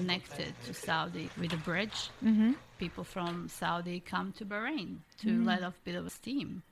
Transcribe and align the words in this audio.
connected 0.00 0.54
to 0.66 0.74
Saudi 0.74 1.30
with 1.38 1.52
a 1.52 1.56
bridge. 1.56 2.10
Mm-hmm. 2.24 2.52
People 2.78 3.04
from 3.04 3.48
Saudi 3.48 4.00
come 4.00 4.32
to 4.38 4.44
Bahrain 4.44 4.98
to 5.20 5.44
let 5.44 5.62
off 5.62 5.74
a 5.74 5.84
bit 5.84 5.94
of 5.94 6.10
steam, 6.12 6.62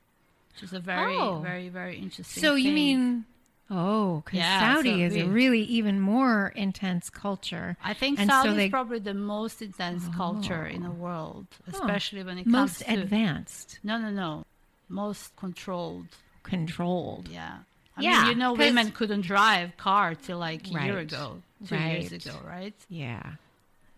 which 0.53 0.63
is 0.63 0.73
a 0.73 0.79
very. 0.79 1.15
Oh. 1.15 1.39
very, 1.39 1.69
very 1.69 1.97
interesting. 1.97 2.41
So 2.41 2.55
you 2.55 2.71
mean, 2.71 3.25
oh, 3.69 4.21
because 4.25 4.39
Yeah, 4.39 4.75
Saudi 4.75 4.91
so 4.91 5.05
is 5.05 5.15
a 5.15 5.25
really 5.27 5.61
even 5.63 5.99
more 6.01 6.51
intense 6.55 7.09
culture. 7.09 7.77
I 7.83 7.93
think 7.93 8.19
and 8.19 8.29
so 8.29 8.35
Saudi 8.43 8.55
they- 8.55 8.65
is 8.65 8.71
probably 8.71 8.99
the 8.99 9.13
most 9.13 9.61
intense 9.61 10.07
culture 10.15 10.65
in 10.65 10.81
the 10.83 10.91
world, 10.91 11.45
especially 11.67 12.23
when 12.23 12.37
it 12.39 12.47
Most 12.47 12.83
comes 12.85 12.97
to 12.97 13.01
advanced, 13.03 13.79
no, 13.83 13.97
no, 13.99 14.09
no, 14.09 14.45
most 14.89 15.35
controlled. 15.35 16.07
controlled. 16.43 17.27
Yeah. 17.29 17.59
I 17.95 18.01
Yeah, 18.01 18.21
mean, 18.21 18.29
you 18.29 18.35
know, 18.35 18.53
women 18.53 18.91
couldn't 18.91 19.21
drive 19.21 19.75
car 19.77 20.15
till 20.15 20.39
like 20.39 20.65
a 20.67 20.83
year 20.85 20.97
ago, 20.99 21.41
two 21.67 21.75
years 21.77 22.11
ago, 22.11 22.35
right? 22.45 22.73
Yeah. 22.89 23.23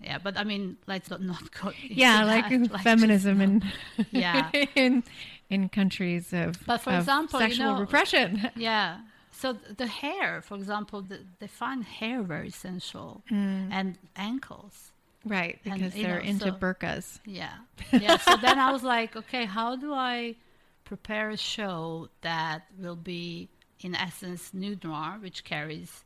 Yeah, 0.04 0.18
but 0.18 0.36
I 0.38 0.44
mean, 0.44 0.78
let's 0.88 1.10
not, 1.12 1.22
not 1.22 1.52
go. 1.52 1.72
Yeah, 1.84 2.24
like 2.26 2.50
just- 2.50 2.84
feminism 2.84 3.40
in 3.42 3.64
Yeah. 4.12 4.50
in 4.76 5.04
in 5.50 5.70
countries 5.70 6.34
of, 6.34 6.56
But 6.66 6.82
for 6.82 6.92
of 6.92 7.00
example, 7.00 7.40
you 7.42 7.48
sexual 7.50 7.74
know- 7.76 7.80
repression. 7.82 8.50
Yeah. 8.56 9.00
So 9.32 9.54
the 9.54 9.88
hair, 9.88 10.42
for 10.42 10.56
example, 10.56 11.02
the, 11.02 11.20
they 11.40 11.48
find 11.48 11.84
hair 11.84 12.22
very 12.24 12.50
sensual, 12.52 13.24
Mm. 13.32 13.70
and 13.72 13.98
ankles. 14.16 14.92
Right, 15.26 15.60
because 15.64 15.96
you 15.96 16.04
they're 16.04 16.20
know, 16.22 16.30
into 16.30 16.46
so- 16.50 16.52
burqas. 16.58 17.20
Yeah. 17.26 17.54
Yeah. 17.92 18.18
so 18.18 18.38
then 18.38 18.58
I 18.60 18.72
was 18.72 18.82
like, 18.84 19.16
okay, 19.16 19.46
how 19.46 19.76
do 19.76 19.94
I 19.94 20.36
prepare 20.84 21.30
a 21.30 21.38
show 21.38 22.10
that 22.22 22.64
will 22.80 22.96
be, 22.96 23.50
in 23.82 23.94
essence, 23.96 24.52
nude 24.54 24.84
noir, 24.84 25.18
which 25.22 25.44
carries 25.44 26.04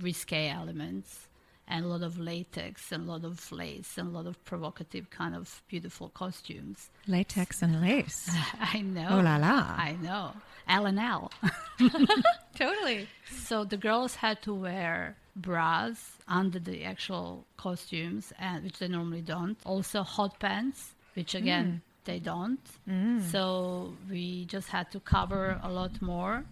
risque 0.00 0.48
elements 0.48 1.28
and 1.66 1.84
a 1.84 1.88
lot 1.88 2.02
of 2.02 2.18
latex 2.18 2.92
and 2.92 3.08
a 3.08 3.12
lot 3.12 3.24
of 3.24 3.50
lace 3.50 3.96
and 3.96 4.08
a 4.08 4.10
lot 4.10 4.26
of 4.26 4.42
provocative 4.44 5.10
kind 5.10 5.34
of 5.34 5.62
beautiful 5.68 6.10
costumes. 6.10 6.90
Latex 7.06 7.62
and 7.62 7.80
lace. 7.88 8.30
I 8.60 8.80
know. 8.80 9.08
Oh 9.10 9.20
la 9.20 9.36
la. 9.36 9.74
I 9.76 9.96
know. 10.02 10.32
L 10.68 10.86
and 10.86 10.98
L. 10.98 11.30
Totally. 12.54 13.08
So 13.30 13.64
the 13.64 13.76
girls 13.76 14.16
had 14.16 14.42
to 14.42 14.54
wear 14.54 15.16
bras 15.36 16.12
under 16.28 16.58
the 16.58 16.84
actual 16.84 17.44
costumes, 17.56 18.32
and 18.38 18.64
which 18.64 18.78
they 18.78 18.88
normally 18.88 19.20
don't. 19.20 19.58
Also 19.64 20.02
hot 20.02 20.38
pants, 20.38 20.94
which 21.14 21.34
again 21.34 21.82
mm. 21.82 22.04
they 22.04 22.18
don't. 22.18 22.64
Mm. 22.88 23.22
So 23.30 23.94
we 24.08 24.44
just 24.46 24.68
had 24.68 24.90
to 24.92 25.00
cover 25.00 25.60
a 25.62 25.70
lot 25.70 26.00
more, 26.00 26.44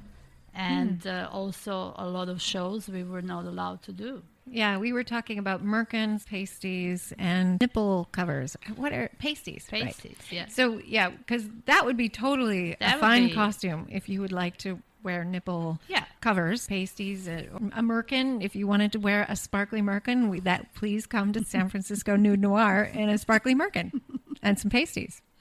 and 0.54 1.06
uh, 1.06 1.28
also 1.32 1.94
a 1.96 2.08
lot 2.08 2.28
of 2.28 2.40
shows 2.42 2.88
we 2.88 3.04
were 3.04 3.22
not 3.22 3.44
allowed 3.46 3.82
to 3.84 3.92
do. 3.92 4.22
Yeah, 4.50 4.78
we 4.78 4.92
were 4.92 5.04
talking 5.04 5.38
about 5.38 5.64
merkins, 5.64 6.26
pasties, 6.26 7.12
and 7.18 7.60
nipple 7.60 8.08
covers. 8.10 8.56
What 8.76 8.92
are 8.92 9.08
pasties? 9.18 9.66
right. 9.72 9.84
Pasties, 9.84 10.16
yes. 10.30 10.54
So 10.54 10.80
yeah, 10.84 11.10
because 11.10 11.48
that 11.66 11.84
would 11.86 11.96
be 11.96 12.08
totally 12.08 12.76
That 12.80 12.96
a 12.96 12.98
fine 12.98 13.28
be- 13.28 13.34
costume 13.34 13.86
if 13.90 14.08
you 14.08 14.20
would 14.20 14.32
like 14.32 14.56
to 14.58 14.80
wear 15.04 15.24
nipple 15.24 15.78
Yeah. 15.88 16.04
covers, 16.20 16.66
pasties, 16.66 17.26
a, 17.28 17.48
a 17.76 17.82
merkin. 17.82 18.42
If 18.42 18.54
you 18.56 18.66
wanted 18.66 18.92
to 18.92 18.98
wear 19.00 19.26
a 19.28 19.36
sparkly 19.36 19.80
merkin, 19.80 20.28
we, 20.28 20.40
that 20.40 20.74
please 20.74 21.06
come 21.06 21.32
to 21.34 21.44
San 21.44 21.68
Francisco 21.68 22.16
Nude 22.16 22.40
Noir 22.40 22.82
in 22.92 23.08
a 23.08 23.18
sparkly 23.18 23.54
merkin 23.54 24.00
and 24.42 24.58
some 24.58 24.70
pasties. 24.70 25.22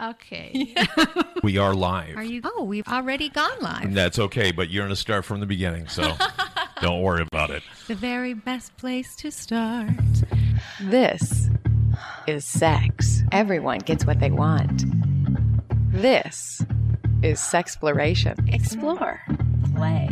Okay. 0.00 0.74
We 1.42 1.56
are 1.56 1.72
live. 1.72 2.16
Are 2.16 2.24
you? 2.24 2.40
Oh, 2.42 2.64
we've 2.64 2.86
already 2.88 3.28
gone 3.28 3.60
live. 3.60 3.94
That's 3.94 4.18
okay, 4.18 4.50
but 4.50 4.70
you're 4.70 4.82
going 4.82 4.90
to 4.90 4.96
start 4.96 5.24
from 5.24 5.38
the 5.38 5.46
beginning, 5.46 5.86
so 5.86 6.14
don't 6.82 7.00
worry 7.00 7.22
about 7.30 7.50
it. 7.50 7.62
The 7.86 7.94
very 7.94 8.34
best 8.34 8.76
place 8.76 9.14
to 9.16 9.30
start. 9.30 9.88
This 10.80 11.48
is 12.26 12.44
sex. 12.44 13.22
Everyone 13.30 13.78
gets 13.78 14.04
what 14.04 14.18
they 14.18 14.32
want. 14.32 14.82
This 15.92 16.60
is 17.22 17.38
sexploration. 17.38 18.52
Explore. 18.52 19.20
Play. 19.76 20.08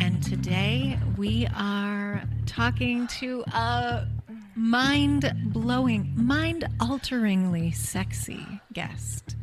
And 0.00 0.22
today 0.22 1.00
we 1.16 1.48
are 1.56 2.22
talking 2.46 3.08
to 3.18 3.42
a 3.52 4.06
mind 4.54 5.32
blowing, 5.46 6.12
mind 6.16 6.66
alteringly 6.80 7.70
sexy 7.72 8.46
guest. 8.72 9.36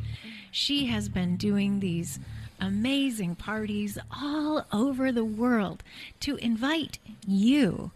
She 0.50 0.86
has 0.86 1.08
been 1.08 1.36
doing 1.36 1.80
these 1.80 2.18
amazing 2.60 3.36
parties 3.36 3.98
all 4.20 4.66
over 4.72 5.12
the 5.12 5.24
world 5.24 5.82
to 6.20 6.36
invite 6.36 6.98
you 7.26 7.90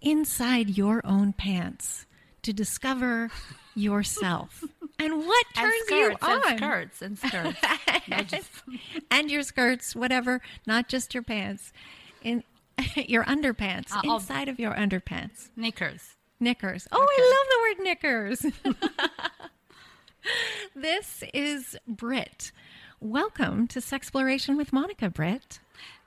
inside 0.00 0.70
your 0.70 1.02
own 1.04 1.32
pants 1.32 2.06
to 2.42 2.52
discover 2.52 3.30
yourself. 3.74 4.64
And 4.98 5.18
what 5.26 5.46
and 5.56 5.64
turns 5.66 5.90
you 5.90 6.16
on? 6.22 6.42
and 6.46 6.58
skirts 6.58 7.02
and 7.02 7.18
skirts. 7.18 7.60
Just- 8.30 8.62
and 9.10 9.30
your 9.30 9.42
skirts, 9.42 9.94
whatever, 9.96 10.40
not 10.66 10.88
just 10.88 11.14
your 11.14 11.22
pants, 11.22 11.72
in 12.22 12.42
your 12.96 13.24
underpants, 13.24 13.92
Uh, 13.92 14.00
inside 14.14 14.48
of 14.48 14.58
your 14.58 14.72
underpants, 14.74 15.48
knickers. 15.56 16.16
Knickers. 16.40 16.88
Oh, 16.90 17.06
I 17.06 17.20
love 17.36 17.46
the 17.50 17.60
word 17.60 17.84
knickers. 17.84 18.46
this 20.74 21.22
is 21.34 21.76
Britt. 21.86 22.52
Welcome 22.98 23.68
to 23.68 23.80
Sexploration 23.80 24.56
with 24.56 24.72
Monica, 24.72 25.10
Britt. 25.10 25.60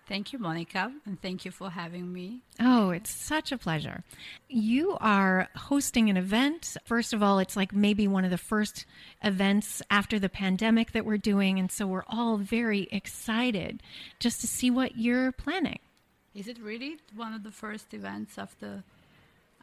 Thank 0.06 0.34
you, 0.34 0.40
Monica, 0.40 0.92
and 1.06 1.22
thank 1.22 1.46
you 1.46 1.52
for 1.52 1.70
having 1.70 2.12
me. 2.12 2.42
Oh, 2.60 2.90
it's 2.90 3.10
such 3.10 3.52
a 3.52 3.58
pleasure. 3.58 4.04
You 4.50 4.98
are 5.00 5.48
hosting 5.56 6.10
an 6.10 6.18
event. 6.18 6.76
First 6.84 7.14
of 7.14 7.24
all, 7.24 7.40
it's 7.40 7.56
like 7.56 7.72
maybe 7.72 8.08
one 8.08 8.26
of 8.26 8.32
the 8.32 8.38
first 8.38 8.86
events 9.24 9.82
after 9.90 10.20
the 10.20 10.30
pandemic 10.30 10.92
that 10.92 11.06
we're 11.06 11.18
doing. 11.18 11.58
And 11.58 11.72
so 11.72 11.88
we're 11.88 12.04
all 12.08 12.38
very 12.38 12.90
excited 12.92 13.82
just 14.20 14.42
to 14.42 14.48
see 14.48 14.70
what 14.70 14.98
you're 14.98 15.32
planning. 15.32 15.80
Is 16.36 16.48
it 16.48 16.60
really 16.60 16.98
one 17.16 17.34
of 17.34 17.44
the 17.44 17.52
first 17.52 17.94
events 17.94 18.38
after? 18.38 18.84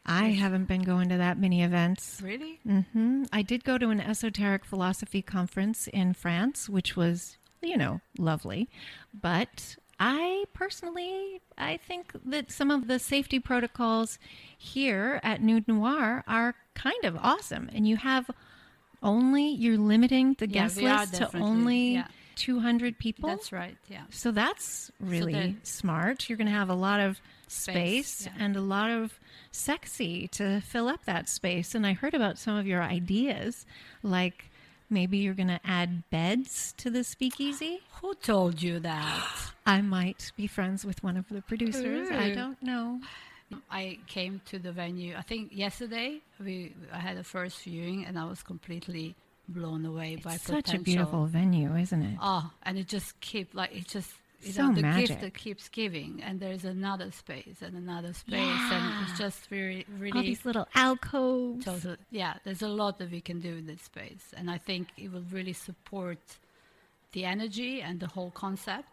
I 0.06 0.30
haven't 0.30 0.64
been 0.64 0.82
going 0.82 1.08
to 1.10 1.18
that 1.18 1.38
many 1.38 1.62
events. 1.62 2.20
Really? 2.22 2.58
hmm 2.64 3.24
I 3.32 3.42
did 3.42 3.64
go 3.64 3.78
to 3.78 3.90
an 3.90 4.00
esoteric 4.00 4.64
philosophy 4.64 5.22
conference 5.22 5.86
in 5.88 6.14
France, 6.14 6.68
which 6.68 6.96
was, 6.96 7.36
you 7.62 7.76
know, 7.76 8.00
lovely. 8.18 8.68
But 9.12 9.76
I 9.98 10.44
personally, 10.54 11.42
I 11.58 11.76
think 11.76 12.12
that 12.24 12.50
some 12.50 12.70
of 12.70 12.86
the 12.86 12.98
safety 12.98 13.38
protocols 13.38 14.18
here 14.56 15.20
at 15.22 15.42
Nude 15.42 15.68
Noir 15.68 16.24
are 16.26 16.54
kind 16.74 17.04
of 17.04 17.16
awesome. 17.18 17.68
And 17.74 17.86
you 17.86 17.96
have 17.98 18.30
only, 19.02 19.48
you're 19.50 19.76
limiting 19.78 20.34
the 20.38 20.48
Yeah, 20.48 20.62
guest 20.62 20.80
list 20.80 21.14
to 21.16 21.36
only 21.36 21.94
yeah. 21.94 22.06
200 22.36 22.98
people. 22.98 23.28
That's 23.28 23.52
right. 23.52 23.76
Yeah. 23.88 24.04
So 24.10 24.30
that's 24.30 24.90
really 24.98 25.34
then- 25.34 25.60
smart. 25.62 26.28
You're 26.30 26.38
going 26.38 26.46
to 26.48 26.52
have 26.54 26.70
a 26.70 26.74
lot 26.74 27.00
of 27.00 27.20
space, 27.48 28.08
Space, 28.08 28.26
yeah. 28.34 28.44
and 28.44 28.56
a 28.56 28.60
lot 28.62 28.90
of 28.90 29.19
sexy 29.50 30.28
to 30.28 30.60
fill 30.60 30.88
up 30.88 31.04
that 31.04 31.28
space. 31.28 31.74
And 31.74 31.86
I 31.86 31.92
heard 31.92 32.14
about 32.14 32.38
some 32.38 32.56
of 32.56 32.66
your 32.66 32.82
ideas, 32.82 33.66
like 34.02 34.46
maybe 34.88 35.18
you're 35.18 35.34
going 35.34 35.48
to 35.48 35.60
add 35.64 36.08
beds 36.10 36.74
to 36.78 36.90
the 36.90 37.04
speakeasy. 37.04 37.80
Who 38.00 38.14
told 38.14 38.62
you 38.62 38.80
that? 38.80 39.28
I 39.66 39.80
might 39.82 40.32
be 40.36 40.46
friends 40.46 40.84
with 40.84 41.02
one 41.02 41.16
of 41.16 41.28
the 41.28 41.42
producers. 41.42 42.10
I 42.10 42.30
don't 42.30 42.60
know. 42.62 43.00
I 43.70 43.98
came 44.06 44.40
to 44.46 44.58
the 44.58 44.70
venue. 44.72 45.14
I 45.16 45.22
think 45.22 45.50
yesterday 45.52 46.20
we 46.38 46.72
I 46.92 46.98
had 46.98 47.16
a 47.16 47.24
first 47.24 47.62
viewing, 47.62 48.04
and 48.06 48.16
I 48.18 48.24
was 48.24 48.42
completely 48.44 49.16
blown 49.48 49.84
away 49.84 50.14
by 50.16 50.34
It's 50.34 50.44
such 50.44 50.66
potential. 50.66 50.80
a 50.80 50.84
beautiful 50.84 51.26
venue, 51.26 51.74
isn't 51.74 52.00
it? 52.02 52.16
Oh, 52.22 52.48
and 52.62 52.78
it 52.78 52.86
just 52.86 53.20
keep 53.20 53.52
like 53.52 53.74
it 53.74 53.88
just 53.88 54.12
you 54.42 54.52
So 54.52 54.66
know 54.68 54.74
the 54.74 54.82
magic. 54.82 55.08
gift 55.08 55.20
that 55.20 55.34
keeps 55.34 55.68
giving, 55.68 56.22
and 56.22 56.40
there's 56.40 56.64
another 56.64 57.10
space 57.12 57.62
and 57.62 57.76
another 57.76 58.12
space, 58.12 58.60
and 58.72 59.08
it's 59.08 59.18
just 59.18 59.46
very, 59.48 59.84
really 59.98 60.12
All 60.12 60.16
really 60.22 60.26
these 60.28 60.44
little 60.44 60.66
alcoves. 60.74 61.64
total. 61.64 61.96
Yeah, 62.10 62.34
there's 62.44 62.62
a 62.62 62.68
lot 62.68 62.98
that 62.98 63.10
we 63.10 63.20
can 63.20 63.40
do 63.40 63.56
in 63.56 63.66
this 63.66 63.82
space, 63.82 64.32
and 64.36 64.50
I 64.50 64.58
think 64.58 64.88
it 64.96 65.12
will 65.12 65.24
really 65.30 65.52
support 65.52 66.18
the 67.12 67.24
energy 67.24 67.82
and 67.82 68.00
the 68.00 68.06
whole 68.06 68.30
concept. 68.30 68.88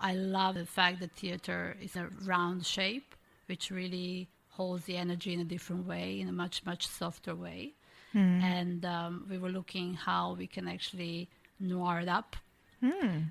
I 0.00 0.14
love 0.14 0.56
the 0.56 0.66
fact 0.66 1.00
that 1.00 1.12
theater 1.12 1.76
is 1.80 1.96
a 1.96 2.08
round 2.24 2.66
shape, 2.66 3.14
which 3.46 3.70
really 3.70 4.28
holds 4.50 4.84
the 4.84 4.96
energy 4.96 5.32
in 5.32 5.40
a 5.40 5.44
different 5.44 5.86
way, 5.86 6.20
in 6.20 6.28
a 6.28 6.32
much 6.32 6.64
much 6.66 6.86
softer 6.86 7.34
way. 7.34 7.72
And 8.14 8.82
um, 8.86 9.26
we 9.28 9.36
were 9.36 9.50
looking 9.50 9.92
how 9.92 10.32
we 10.38 10.46
can 10.46 10.66
actually 10.68 11.28
noir 11.60 12.00
it 12.00 12.08
up 12.08 12.34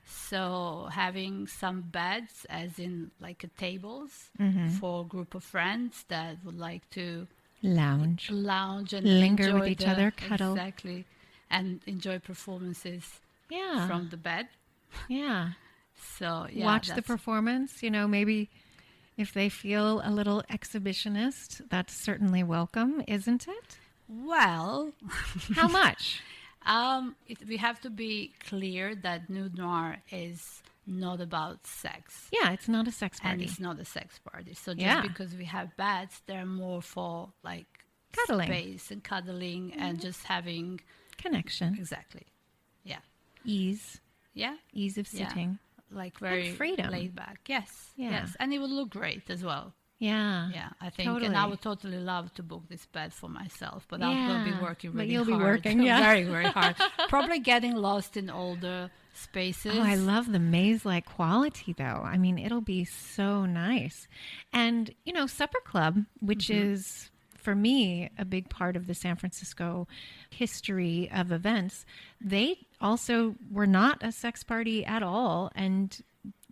So 0.06 0.90
having 0.92 1.48
some 1.48 1.82
beds, 1.82 2.46
as 2.50 2.80
in 2.80 3.12
like 3.20 3.44
a 3.44 3.48
tables 3.48 4.30
Mm-hmm. 4.40 4.70
for 4.80 5.02
a 5.02 5.04
group 5.08 5.36
of 5.36 5.44
friends 5.44 6.04
that 6.10 6.38
would 6.44 6.58
like 6.58 6.90
to 6.92 7.28
Lounge. 7.64 8.30
lounge 8.30 8.94
and 8.94 9.06
Linger 9.20 9.54
with 9.58 9.68
each 9.70 9.80
the- 9.80 9.90
other, 9.90 10.12
cuddle. 10.12 10.54
exactly, 10.54 11.06
and 11.50 11.80
enjoy 11.88 12.20
performances 12.20 13.20
Yeah. 13.50 13.88
from 13.88 14.10
the 14.10 14.18
bed. 14.18 14.48
yeah. 15.08 15.52
So 16.18 16.46
yeah, 16.52 16.66
Watch 16.66 16.90
the 16.90 17.02
performance. 17.02 17.82
You 17.82 17.90
know, 17.90 18.06
maybe 18.06 18.50
if 19.18 19.32
they 19.34 19.48
feel 19.48 20.02
a 20.04 20.12
little 20.12 20.44
exhibitionist, 20.52 21.62
that's 21.70 21.94
certainly 22.04 22.44
welcome, 22.44 23.02
isn't 23.08 23.48
it? 23.48 23.78
Well, 24.10 24.92
How 25.56 25.70
much? 25.70 26.22
Um, 26.66 27.16
it, 27.28 27.38
we 27.48 27.58
have 27.58 27.80
to 27.82 27.90
be 27.90 28.34
clear 28.48 28.96
that 28.96 29.30
nude 29.30 29.58
noir 29.58 29.98
is 30.12 30.62
not 30.88 31.20
about 31.22 31.66
sex. 31.66 32.28
yeah, 32.32 32.52
it's 32.52 32.68
not 32.68 32.88
a 32.88 32.92
sex 32.92 33.20
party. 33.20 33.34
and 33.34 33.42
it's 33.42 33.60
not 33.60 33.80
a 33.80 33.86
sex 33.86 34.20
party. 34.20 34.54
So 34.54 34.74
just 34.74 34.82
Yeah. 34.86 35.02
because 35.02 35.34
we 35.36 35.46
have 35.46 35.76
beds, 35.78 36.22
they're 36.28 36.46
more 36.46 36.82
for 36.82 37.32
like 37.44 37.66
Cuddling. 38.14 38.48
space 38.48 38.92
and 38.92 39.04
cuddling 39.04 39.74
and 39.74 40.00
just 40.00 40.24
having 40.26 40.80
Connection, 41.18 41.76
exactly, 41.76 42.28
yeah, 42.84 43.00
ease, 43.44 44.00
yeah, 44.34 44.58
ease 44.74 44.98
of 44.98 45.12
Yeah. 45.12 45.28
sitting. 45.28 45.60
like 45.92 46.20
very 46.20 46.52
freedom. 46.52 46.92
laid 46.92 47.16
back. 47.16 47.40
Yes, 47.48 47.94
Yeah. 47.96 48.10
yes, 48.12 48.36
and 48.40 48.54
it 48.54 48.60
would 48.60 48.70
look 48.72 48.90
great 48.90 49.30
as 49.30 49.44
well. 49.44 49.74
Yeah. 49.98 50.50
Yeah, 50.54 50.70
I 50.82 50.90
think, 50.90 51.24
and 51.24 51.38
I 51.38 51.46
would 51.46 51.62
totally 51.62 52.00
love 52.00 52.34
to 52.36 52.44
book 52.44 52.64
this 52.68 52.86
bed 52.86 53.14
for 53.14 53.30
myself, 53.30 53.86
but 53.90 54.02
going 54.02 54.44
to 54.46 54.52
be 54.58 54.62
working 54.62 54.92
really 54.92 55.06
but 55.06 55.12
you'll 55.12 55.26
be 55.26 55.34
working, 55.34 55.82
yeah. 55.82 56.00
very, 56.02 56.24
very 56.24 56.46
hard. 56.46 56.76
Probably 57.10 57.40
getting 57.40 57.76
lost 57.76 58.18
in 58.18 58.26
the 58.28 58.90
spaces. 59.14 59.72
Oh, 59.78 59.82
I 59.82 59.96
love 59.96 60.32
the 60.32 60.40
maze 60.40 60.86
like 60.86 61.06
quality 61.06 61.72
though. 61.74 62.02
I 62.04 62.18
mean, 62.18 62.38
it'll 62.38 62.60
be 62.60 62.84
so 62.84 63.46
nice. 63.46 64.08
And, 64.52 64.94
you 65.06 65.14
know, 65.14 65.28
Supper 65.28 65.62
Club, 65.64 66.04
which 66.20 66.48
Mm-hmm. 66.50 66.72
is 66.72 67.10
for 67.38 67.56
me 67.56 68.10
a 68.18 68.26
big 68.26 68.50
part 68.50 68.76
of 68.76 68.88
the 68.88 68.94
San 68.96 69.16
Francisco 69.16 69.88
history 70.30 71.10
of 71.14 71.32
events, 71.32 71.86
they 72.20 72.58
also 72.82 73.36
were 73.52 73.68
not 73.68 74.04
a 74.04 74.12
sex 74.12 74.44
party 74.44 74.84
at 74.86 75.02
all 75.04 75.52
and 75.56 76.02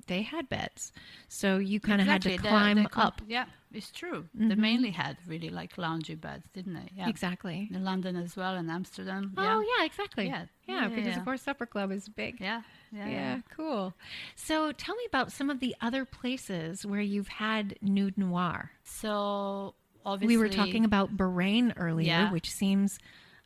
they 0.04 0.22
had 0.22 0.50
beds. 0.50 0.92
So 1.28 1.58
you 1.58 1.80
kind 1.80 2.02
of 2.02 2.08
had 2.08 2.18
Exactly, 2.26 2.38
to 2.38 2.44
they- 2.44 2.50
climb 2.50 2.78
they 2.78 2.86
com- 2.86 3.08
up. 3.08 3.22
Mm-hmm. 3.22 3.32
Yeah, 3.32 3.46
it's 3.72 3.92
true. 3.92 4.26
They 4.34 4.56
mainly 4.56 4.92
had 4.92 5.18
really 5.28 5.50
like 5.50 5.76
loungy 5.78 6.20
beds, 6.20 6.46
didn't 6.54 6.74
they? 6.74 6.90
Yeah. 6.96 7.10
Exactly. 7.10 7.70
In 7.74 7.84
London 7.84 8.16
as 8.16 8.36
well, 8.36 8.56
and 8.56 8.70
Amsterdam. 8.70 9.34
Oh, 9.38 9.66
yeah, 9.78 9.86
exactly. 9.86 10.28
Yeah. 10.28 10.46
Yeah, 10.68 10.76
Yeah, 10.76 10.82
yeah, 10.82 10.88
because 10.90 11.08
yeah. 11.08 11.18
of 11.20 11.26
course 11.26 11.42
Supper 11.42 11.66
Club 11.66 11.92
is 11.92 12.08
big. 12.10 12.40
Yeah. 12.40 12.62
Yeah. 12.92 13.08
Yeah, 13.10 13.40
cool. 13.56 13.94
So 14.36 14.72
tell 14.72 14.96
me 14.96 15.04
about 15.08 15.32
some 15.32 15.50
of 15.50 15.60
the 15.60 15.76
other 15.82 16.06
places 16.06 16.86
where 16.86 17.02
you've 17.02 17.28
had 17.28 17.76
nude 17.82 18.18
noir. 18.18 18.72
So 18.84 19.74
obviously 20.06 20.38
We 20.38 20.42
were 20.44 20.50
talking 20.50 20.86
about 20.86 21.18
Bahrain 21.18 21.74
earlier, 21.78 22.08
Yeah. 22.08 22.32
which 22.32 22.52
seems 22.52 23.00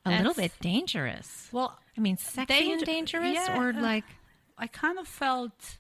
a 0.06 0.10
little 0.12 0.34
bit 0.34 0.52
dangerous. 0.62 1.50
Well, 1.52 1.78
I 1.98 2.02
mean, 2.02 2.18
sexy 2.18 2.72
and 2.72 2.82
dangerous, 2.84 3.34
yeah, 3.36 3.58
or 3.60 3.70
uh, 3.70 3.82
like, 3.82 4.06
I 4.58 4.68
kind 4.68 5.00
of 5.00 5.08
felt 5.08 5.78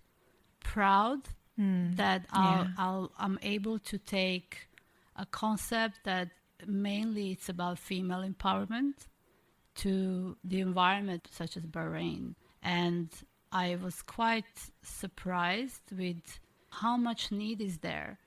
proud 0.60 1.22
hmm. 1.56 1.94
that 1.96 2.26
I'll, 2.32 2.64
yeah. 2.64 2.68
I'll, 2.78 3.12
I'm 3.18 3.40
able 3.42 3.80
to 3.80 3.98
take 3.98 4.68
a 5.16 5.26
concept 5.26 6.00
that 6.06 6.30
mainly 6.66 7.32
it's 7.32 7.50
about 7.50 7.80
female 7.80 8.24
empowerment 8.28 9.08
to 9.76 10.36
the 10.44 10.60
environment 10.60 11.28
such 11.32 11.58
as 11.58 11.64
Bahrain. 11.64 12.36
And 12.64 13.10
I 13.52 13.78
was 13.82 14.02
quite 14.02 14.46
surprised 14.82 15.84
with 15.96 16.40
how 16.70 16.98
much 16.98 17.32
need 17.32 17.62
is 17.62 17.78
there 17.80 18.18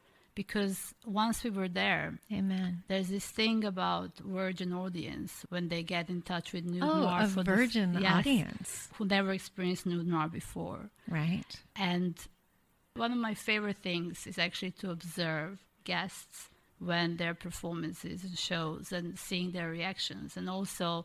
because 0.41 0.95
once 1.05 1.45
we 1.45 1.51
were 1.51 1.69
there, 1.69 2.07
amen. 2.33 2.83
there's 2.89 3.09
this 3.17 3.27
thing 3.27 3.59
about 3.73 4.11
virgin 4.41 4.73
audience 4.73 5.45
when 5.51 5.69
they 5.69 5.83
get 5.83 6.09
in 6.09 6.23
touch 6.23 6.55
with 6.55 6.65
nude 6.65 6.83
Oh, 6.83 7.01
noir 7.03 7.21
a 7.25 7.29
for 7.29 7.43
the 7.45 7.55
virgin 7.57 7.89
yes, 8.01 8.13
audience, 8.19 8.89
who 8.95 9.05
never 9.05 9.33
experienced 9.33 9.85
nude 9.85 10.07
noir 10.07 10.29
before. 10.29 10.83
right? 11.09 11.51
And 11.77 12.15
one 12.95 13.13
of 13.13 13.19
my 13.19 13.35
favorite 13.35 13.77
things 13.89 14.27
is 14.27 14.39
actually 14.39 14.71
to 14.83 14.91
observe 14.91 15.59
guests 15.85 16.49
when 16.79 17.19
their 17.19 17.35
performances 17.35 18.25
and 18.25 18.39
shows 18.39 18.93
and 18.93 19.19
seeing 19.19 19.49
their 19.53 19.69
reactions. 19.71 20.39
And 20.39 20.49
also, 20.49 21.05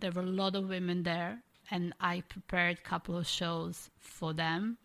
there 0.00 0.12
were 0.12 0.22
a 0.22 0.36
lot 0.42 0.54
of 0.54 0.68
women 0.68 1.02
there, 1.02 1.32
and 1.72 1.92
I 2.00 2.22
prepared 2.34 2.78
a 2.78 2.88
couple 2.92 3.16
of 3.18 3.26
shows 3.26 3.90
for 3.98 4.32
them, 4.32 4.78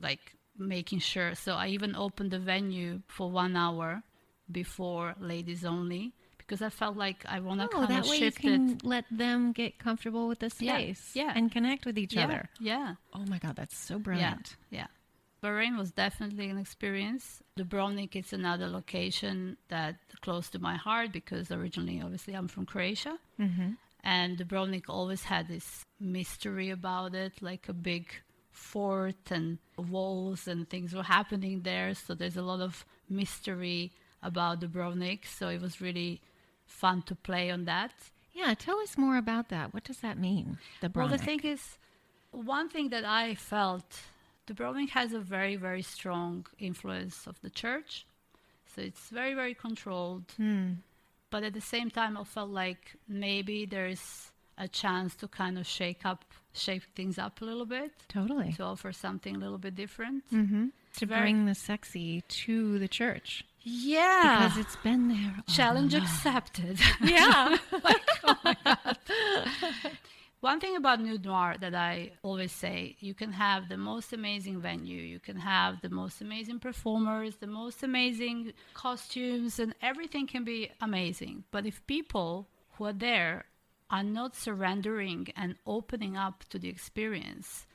like 0.00 0.24
making 0.58 1.00
sure. 1.00 1.34
So 1.34 1.54
I 1.54 1.68
even 1.68 1.94
opened 1.96 2.30
the 2.30 2.38
venue 2.38 3.02
for 3.08 3.30
one 3.30 3.56
hour 3.56 4.02
before 4.50 5.14
ladies 5.18 5.64
only 5.64 6.12
because 6.38 6.60
I 6.62 6.68
felt 6.68 6.96
like 6.96 7.24
I 7.26 7.40
want 7.40 7.60
to 7.60 7.66
Oh, 7.72 7.80
kind 7.80 7.90
that 7.90 8.04
of 8.04 8.10
way 8.10 8.18
you 8.18 8.32
can 8.32 8.70
it. 8.76 8.84
let 8.84 9.04
them 9.10 9.52
get 9.52 9.78
comfortable 9.78 10.28
with 10.28 10.40
the 10.40 10.50
Yeah, 10.58 10.76
space, 10.76 11.12
yeah. 11.14 11.32
and 11.34 11.50
connect 11.50 11.86
with 11.86 11.96
each 11.98 12.14
Yeah, 12.14 12.24
other. 12.24 12.50
yeah. 12.60 12.94
Oh 13.14 13.24
my 13.26 13.38
God, 13.38 13.56
that's 13.56 13.76
so 13.76 13.98
brilliant. 13.98 14.56
Yeah, 14.70 14.80
yeah. 14.80 14.86
Bahrain 15.42 15.76
was 15.78 15.90
definitely 15.92 16.48
an 16.48 16.58
experience. 16.58 17.42
Dubrovnik 17.58 18.16
is 18.16 18.32
another 18.32 18.66
location 18.68 19.56
that 19.68 19.96
close 20.22 20.48
to 20.50 20.58
my 20.58 20.76
heart 20.76 21.12
because 21.12 21.50
originally, 21.50 22.00
obviously, 22.02 22.34
I'm 22.34 22.48
from 22.48 22.64
Croatia, 22.66 23.18
Mm-hmm. 23.40 23.70
and 24.02 24.38
Dubrovnik 24.38 24.84
always 24.88 25.22
had 25.24 25.48
this 25.48 25.82
mystery 26.00 26.70
about 26.70 27.14
it, 27.14 27.32
like 27.42 27.68
a 27.68 27.72
big 27.74 28.06
fort 28.54 29.30
and 29.30 29.58
walls 29.76 30.46
and 30.48 30.68
things 30.68 30.94
were 30.94 31.02
happening 31.02 31.62
there. 31.62 31.94
So 31.94 32.14
there's 32.14 32.36
a 32.36 32.42
lot 32.42 32.60
of 32.60 32.84
mystery 33.08 33.92
about 34.22 34.60
Dubrovnik. 34.60 35.26
So 35.26 35.48
it 35.48 35.60
was 35.60 35.80
really 35.80 36.20
fun 36.66 37.02
to 37.02 37.14
play 37.14 37.50
on 37.50 37.64
that. 37.66 37.92
Yeah, 38.32 38.54
tell 38.54 38.78
us 38.80 38.96
more 38.96 39.16
about 39.16 39.48
that. 39.50 39.74
What 39.74 39.84
does 39.84 39.98
that 39.98 40.18
mean? 40.18 40.58
The 40.80 40.90
Well, 40.94 41.08
the 41.08 41.18
thing 41.18 41.40
is, 41.40 41.78
one 42.30 42.68
thing 42.68 42.88
that 42.88 43.04
I 43.04 43.34
felt, 43.34 44.02
Dubrovnik 44.46 44.90
has 44.90 45.12
a 45.12 45.20
very, 45.20 45.56
very 45.56 45.82
strong 45.82 46.46
influence 46.58 47.26
of 47.26 47.40
the 47.42 47.50
church. 47.50 48.06
So 48.74 48.82
it's 48.82 49.08
very, 49.08 49.34
very 49.34 49.54
controlled. 49.54 50.24
Hmm. 50.36 50.72
But 51.30 51.44
at 51.44 51.54
the 51.54 51.60
same 51.60 51.90
time, 51.90 52.16
I 52.16 52.24
felt 52.24 52.50
like 52.50 52.96
maybe 53.08 53.66
there's 53.66 54.30
a 54.58 54.68
chance 54.68 55.14
to 55.16 55.28
kind 55.28 55.58
of 55.58 55.66
shake 55.66 56.04
up, 56.04 56.24
shake 56.54 56.84
things 56.94 57.18
up 57.18 57.42
a 57.42 57.44
little 57.44 57.66
bit, 57.66 57.92
Totally. 58.08 58.52
to 58.54 58.62
offer 58.62 58.92
something 58.92 59.36
a 59.36 59.38
little 59.38 59.58
bit 59.58 59.74
different. 59.74 60.24
Mm-hmm. 60.32 60.66
To 60.98 61.06
very- 61.06 61.20
bring 61.22 61.46
the 61.46 61.54
sexy 61.54 62.22
to 62.28 62.78
the 62.78 62.86
church 62.88 63.44
Yeah. 63.62 64.46
because 64.46 64.58
it's 64.58 64.76
been 64.76 65.08
there. 65.08 65.42
Challenge 65.48 65.94
accepted. 65.94 66.78
Yeah. 67.02 67.56
One 70.40 70.60
thing 70.60 70.76
about 70.76 71.00
Nude 71.00 71.24
Noir 71.24 71.54
that 71.58 71.74
I 71.74 72.12
always 72.22 72.52
say, 72.52 72.96
you 73.00 73.14
can 73.14 73.32
have 73.32 73.70
the 73.70 73.78
most 73.78 74.12
amazing 74.12 74.60
venue, 74.60 75.00
you 75.00 75.18
can 75.18 75.38
have 75.38 75.80
the 75.80 75.88
most 75.88 76.20
amazing 76.20 76.58
performers, 76.58 77.36
the 77.36 77.46
most 77.46 77.82
amazing 77.82 78.52
costumes, 78.74 79.58
and 79.58 79.74
everything 79.80 80.26
can 80.26 80.44
be 80.44 80.70
amazing. 80.82 81.44
But 81.50 81.64
if 81.64 81.86
people 81.86 82.46
who 82.72 82.84
are 82.84 82.92
there 82.92 83.46
are 83.94 84.02
not 84.18 84.30
surrendering 84.46 85.22
and 85.36 85.50
opening 85.76 86.14
up 86.26 86.36
to 86.50 86.56
the 86.62 86.68
experience, 86.76 87.66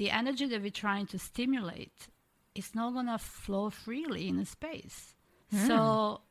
the 0.00 0.08
energy 0.20 0.46
that 0.46 0.60
we're 0.64 0.70
trying 0.86 1.06
to 1.12 1.18
stimulate 1.18 1.98
is 2.54 2.68
not 2.74 2.92
going 2.96 3.06
to 3.06 3.18
flow 3.18 3.70
freely 3.70 4.22
in 4.28 4.38
a 4.38 4.44
space. 4.58 4.98
So, 5.66 5.76
hmm. 6.20 6.22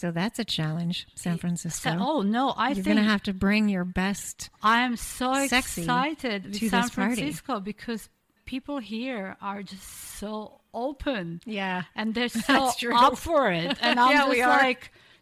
so 0.00 0.06
that's 0.20 0.38
a 0.38 0.44
challenge, 0.44 1.06
San 1.14 1.38
Francisco. 1.38 1.90
so- 1.90 1.98
oh 2.08 2.22
no, 2.22 2.44
I 2.56 2.74
think 2.74 2.86
You're 2.86 2.94
going 2.94 3.04
to 3.06 3.10
have 3.14 3.22
to 3.30 3.34
bring 3.46 3.68
your 3.68 3.84
best. 4.02 4.50
I 4.62 4.78
am 4.88 4.96
so 4.96 5.32
excited 5.34 6.44
with 6.44 6.58
to 6.60 6.68
San 6.68 6.82
this 6.82 6.90
party. 6.90 7.14
Francisco 7.16 7.60
because 7.60 8.08
people 8.44 8.78
here 8.78 9.36
are 9.40 9.62
just 9.62 9.88
so 10.18 10.60
open 10.74 11.40
Yeah. 11.44 11.82
and 11.94 12.14
they're 12.14 12.28
so 12.50 12.70
up 12.94 13.16
for 13.18 13.50
it. 13.52 13.76
And 13.80 13.98
I'm 14.04 14.10
Yeah, 14.12 14.18
just 14.26 14.30
we 14.30 14.42
are. 14.42 14.58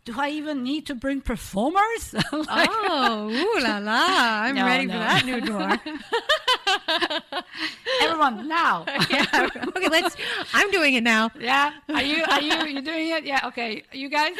Do 0.09 0.15
I 0.19 0.31
even 0.31 0.62
need 0.62 0.87
to 0.87 0.95
bring 0.95 1.21
performers? 1.21 2.15
Like, 2.33 2.71
oh, 2.73 3.29
ooh 3.29 3.61
la 3.62 3.77
la! 3.77 4.43
I'm 4.45 4.55
No, 4.55 4.65
ready 4.65 4.87
no. 4.87 4.95
for 4.95 4.99
that 5.00 5.27
nude 5.27 5.45
noir. 5.45 5.79
everyone 8.03 8.49
now. 8.49 8.87
yeah. 9.11 9.49
Okay, 9.77 9.88
let's. 9.91 10.17
I'm 10.55 10.71
doing 10.71 10.95
it 10.95 11.03
now. 11.03 11.31
yeah. 11.38 11.73
Are 11.91 12.03
you 12.03 12.25
are 12.25 12.41
you 12.41 12.55
you 12.69 12.81
doing 12.81 13.11
it? 13.11 13.25
Yeah, 13.25 13.49
okay. 13.49 13.83
You 13.93 14.09
guys? 14.09 14.33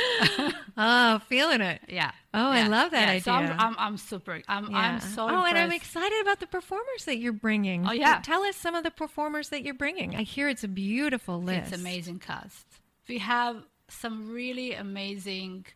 Oh, 0.79 1.21
feeling 1.29 1.61
it. 1.61 1.83
yeah. 1.87 2.13
Oh, 2.33 2.49
I 2.49 2.67
love 2.67 2.93
that 2.93 3.15
yeah, 3.17 3.21
So 3.21 3.33
I'm. 3.33 3.61
I'm 3.61 3.77
I'm 3.79 3.97
super. 3.99 4.41
I'm 4.49 4.71
Yeah. 4.71 4.79
I'm 4.79 5.01
so 5.01 5.29
oh, 5.29 5.45
and 5.45 5.59
I'm 5.59 5.73
excited 5.73 6.19
about 6.23 6.41
the 6.41 6.47
performers 6.47 7.05
that 7.05 7.19
you're 7.19 7.33
bringing. 7.35 7.87
Oh, 7.87 7.93
yeah. 7.93 8.21
Tell 8.23 8.43
us 8.45 8.57
some 8.57 8.75
of 8.75 8.85
the 8.85 8.91
performers 8.91 9.51
that 9.51 9.63
you're 9.65 9.75
bringing. 9.75 10.17
I 10.17 10.23
hear 10.23 10.49
it's 10.49 10.65
a 10.65 10.69
beautiful 10.69 11.43
list. 11.43 11.73
It's 11.73 11.79
amazing 11.79 12.21
cast. 12.21 12.65
We 13.07 13.19
have 13.19 13.65
some 13.89 14.31
really 14.31 14.75
amazing 14.75 15.67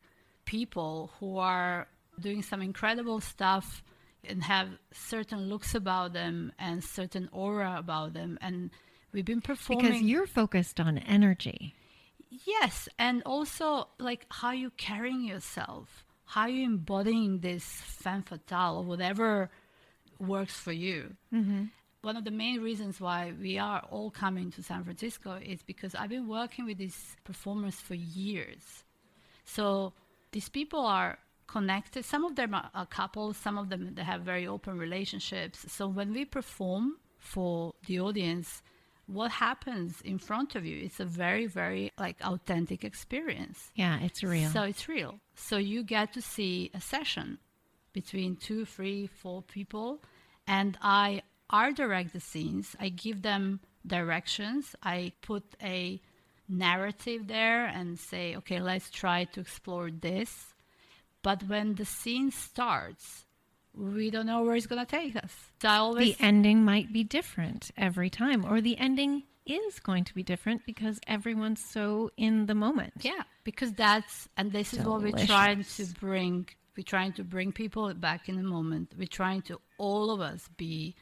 people 0.45 1.11
who 1.19 1.39
are 1.39 1.89
doing 2.21 2.43
some 2.43 2.61
incredible 2.63 3.21
stuff 3.21 3.83
and 4.25 4.45
have 4.45 4.69
certain 4.93 5.49
looks 5.49 5.75
about 5.75 6.13
them 6.13 6.53
and 6.59 6.85
certain 6.85 7.29
aura 7.33 7.77
about 7.79 8.13
them. 8.13 8.39
And 8.41 8.71
we've 9.13 9.25
been 9.25 9.41
performing 9.41 9.87
Because 9.87 10.03
you're 10.03 10.27
focused 10.27 10.79
on 10.79 10.99
energy. 10.99 11.75
Yes, 12.47 12.89
and 12.99 13.23
also 13.27 13.89
like 13.99 14.27
how 14.31 14.53
you 14.53 14.71
carrying 14.71 15.23
yourself, 15.23 16.05
how 16.25 16.47
you 16.47 16.65
embodying 16.65 17.41
this 17.41 17.65
femme 17.65 18.23
fatale 18.23 18.79
or 18.79 18.85
whatever 18.85 19.51
works 20.19 20.55
for 20.55 20.73
you. 20.73 21.17
Mm-hmm. 21.33 21.65
One 22.03 22.17
of 22.17 22.25
the 22.25 22.33
main 22.33 22.61
reasons 22.61 23.01
why 23.01 23.33
we 23.41 23.59
are 23.59 23.81
all 23.91 24.11
coming 24.11 24.51
to 24.53 24.63
San 24.63 24.83
Francisco 24.85 25.39
is 25.41 25.63
because 25.63 25.95
I've 25.95 26.11
been 26.11 26.27
working 26.29 26.65
with 26.67 26.79
these 26.79 27.17
performers 27.25 27.77
for 27.81 27.95
years. 27.95 28.85
So 29.45 29.93
these 30.33 30.49
people 30.49 30.81
are 30.85 31.19
connected. 31.47 32.05
Some 32.05 32.25
of 32.25 32.35
them 32.35 32.55
are, 32.55 32.87
couples. 32.87 33.37
Some 33.37 33.57
of 33.57 33.69
them 33.69 33.95
they 33.95 34.03
have 34.03 34.23
very 34.23 34.47
open 34.49 34.79
relationships. 34.79 35.65
So 35.73 35.87
when 35.87 36.13
we 36.13 36.25
perform 36.25 36.97
for 37.19 37.75
the 37.87 38.01
audience, 38.01 38.63
what 39.07 39.31
happens 39.31 40.01
in 40.03 40.17
front 40.19 40.55
of 40.55 40.65
you 40.65 40.85
it's 40.85 41.01
a 41.01 41.05
very 41.05 41.47
very 41.47 41.91
like 41.99 42.17
authentic 42.23 42.85
experience 42.85 43.71
Yeah, 43.75 43.99
it's 44.01 44.23
real. 44.23 44.49
so 44.51 44.63
it's 44.63 44.89
real 44.89 45.19
so 45.35 45.57
you 45.57 45.83
get 45.83 46.13
to 46.15 46.23
see 46.23 46.71
a 46.73 46.81
session 46.81 47.39
between 47.93 48.37
two 48.37 48.65
three 48.65 49.09
four 49.09 49.43
people 49.43 50.03
and 50.47 50.79
i 50.81 51.23
art 51.53 51.77
direct 51.77 52.13
the 52.13 52.21
scenes 52.21 52.75
i 52.81 52.89
give 52.89 53.23
them 53.23 53.61
directions 53.87 54.75
i 54.83 55.13
put 55.23 55.45
a 55.63 56.01
narrative 56.49 57.27
there 57.29 57.67
and 57.67 57.99
say 57.99 58.37
okay 58.37 58.61
let's 58.61 58.91
try 58.91 59.25
to 59.25 59.41
explore 59.41 59.91
this 59.91 60.55
but 61.23 61.43
when 61.45 61.75
the 61.75 61.85
scene 61.85 62.31
starts 62.31 63.25
we 63.75 64.11
don't 64.11 64.27
know 64.27 64.43
where 64.43 64.55
it's 64.55 64.67
going 64.67 64.85
to 64.85 64.91
take 64.91 65.17
us 65.17 65.33
so 65.61 65.69
i 65.69 65.77
always 65.77 66.17
the 66.17 66.25
ending 66.25 66.65
might 66.65 66.93
be 66.93 67.05
different 67.05 67.71
every 67.77 68.11
time, 68.11 68.45
or 68.45 68.61
the 68.61 68.77
ending 68.79 69.23
is 69.47 69.81
going 69.81 70.05
to 70.05 70.15
be 70.15 70.23
different 70.23 70.65
because 70.65 71.01
everyone's 71.07 71.65
so 71.65 72.11
in 72.17 72.47
the 72.47 72.55
moment. 72.55 72.93
Yeah, 73.01 73.23
because 73.45 73.73
that's 73.73 74.29
and 74.37 74.53
this 74.53 74.73
is 74.73 74.85
what 74.85 75.03
we're 75.03 75.27
trying 75.27 75.65
to 75.65 75.87
bring. 75.99 76.49
We're 76.77 76.85
trying 76.85 77.13
to 77.15 77.25
bring 77.25 77.53
people 77.53 77.93
back 77.95 78.29
in 78.29 78.37
the 78.37 78.43
moment. 78.43 78.95
We're 78.97 79.07
trying 79.07 79.43
to 79.43 79.61
all 79.79 80.11
of 80.11 80.21
us 80.21 80.49
be 80.57 80.95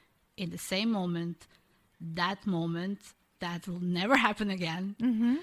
in 0.43 0.49
the 0.51 0.59
same 0.73 0.91
moment, 1.01 1.39
that 2.01 2.41
moment 2.47 3.01
that 3.45 3.61
will 3.69 3.81
never 4.01 4.17
happen 4.29 4.49
again. 4.51 4.85
Mm-hmm. 5.01 5.37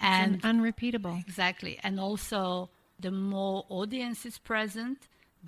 And 0.00 0.32
And 0.34 0.44
unrepeatable. 0.44 1.16
exactly, 1.26 1.74
and 1.86 1.94
also 2.00 2.70
the 2.98 3.10
more 3.10 3.64
audience 3.68 4.26
is 4.30 4.38
present, 4.38 4.98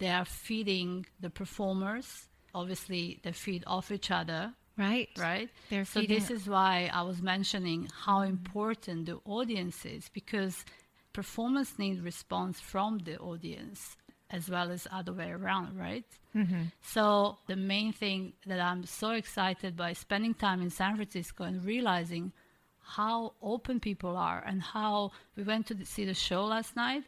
they 0.00 0.10
are 0.18 0.25
feeding 0.46 1.06
the 1.25 1.30
performers. 1.30 2.08
Obviously, 2.54 3.04
they 3.22 3.32
feed 3.32 3.62
off 3.66 3.90
each 3.90 4.10
other 4.10 4.42
Right? 4.78 5.08
right? 5.18 5.48
They're 5.70 5.86
so 5.86 6.00
this 6.02 6.30
it. 6.30 6.34
is 6.36 6.42
why 6.56 6.90
I 6.92 7.02
was 7.10 7.22
mentioning 7.22 7.88
how 8.04 8.18
important 8.20 9.06
the 9.06 9.18
audience 9.25 9.78
is 9.86 10.02
because 10.20 10.64
performance 11.14 11.70
need 11.78 12.02
response 12.04 12.60
from 12.60 12.98
the 13.08 13.16
audience 13.18 13.96
as 14.30 14.49
well 14.50 14.71
as 14.71 14.87
other 14.90 15.12
way 15.12 15.30
around, 15.30 15.78
right? 15.78 16.04
Mm-hmm. 16.35 16.62
So 16.83 17.38
the 17.47 17.56
main 17.56 17.92
thing 17.92 18.33
that 18.47 18.61
I'm 18.61 18.85
so 18.85 19.11
excited 19.11 19.76
by 19.76 19.92
spending 19.92 20.35
time 20.35 20.61
in 20.61 20.71
San 20.71 20.97
Francisco 20.97 21.45
and 21.45 21.64
realizing 21.64 22.33
how 22.83 23.33
open 23.42 23.80
people 23.80 24.16
are 24.16 24.42
and 24.47 24.62
how 24.62 25.12
we 25.37 25.42
went 25.42 25.66
to 25.68 25.75
the, 25.75 25.85
see 25.85 26.04
the 26.04 26.14
show 26.14 26.45
last 26.45 26.76
night 26.76 27.04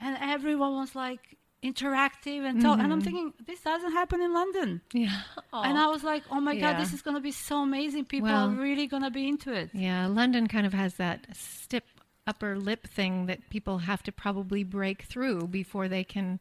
and 0.00 0.16
everyone 0.20 0.74
was 0.74 0.94
like 0.94 1.36
interactive 1.62 2.48
and 2.48 2.62
talk 2.62 2.78
and 2.78 2.92
I'm 2.92 3.00
thinking 3.00 3.34
this 3.46 3.60
doesn't 3.60 3.92
happen 3.92 4.22
in 4.22 4.32
London. 4.32 4.80
Yeah. 4.92 5.20
And 5.52 5.76
I 5.76 5.88
was 5.88 6.04
like, 6.04 6.22
oh 6.30 6.40
my 6.40 6.54
God, 6.56 6.78
this 6.78 6.92
is 6.92 7.02
going 7.02 7.16
to 7.16 7.20
be 7.20 7.32
so 7.32 7.62
amazing. 7.62 8.04
People 8.04 8.28
Well- 8.28 8.48
are 8.50 8.54
really 8.54 8.86
going 8.86 9.02
to 9.02 9.10
be 9.10 9.26
into 9.26 9.52
it. 9.52 9.70
Yeah, 9.72 10.06
London 10.06 10.46
kind 10.46 10.66
of 10.66 10.72
has 10.72 10.94
that 10.94 11.26
stiff 11.34 11.82
upper 12.28 12.56
lip 12.58 12.86
thing 12.86 13.26
that 13.26 13.38
people 13.50 13.78
have 13.78 14.02
to 14.04 14.12
probably 14.12 14.62
break 14.62 15.02
through 15.02 15.46
before 15.48 15.88
they 15.88 16.04
can 16.04 16.38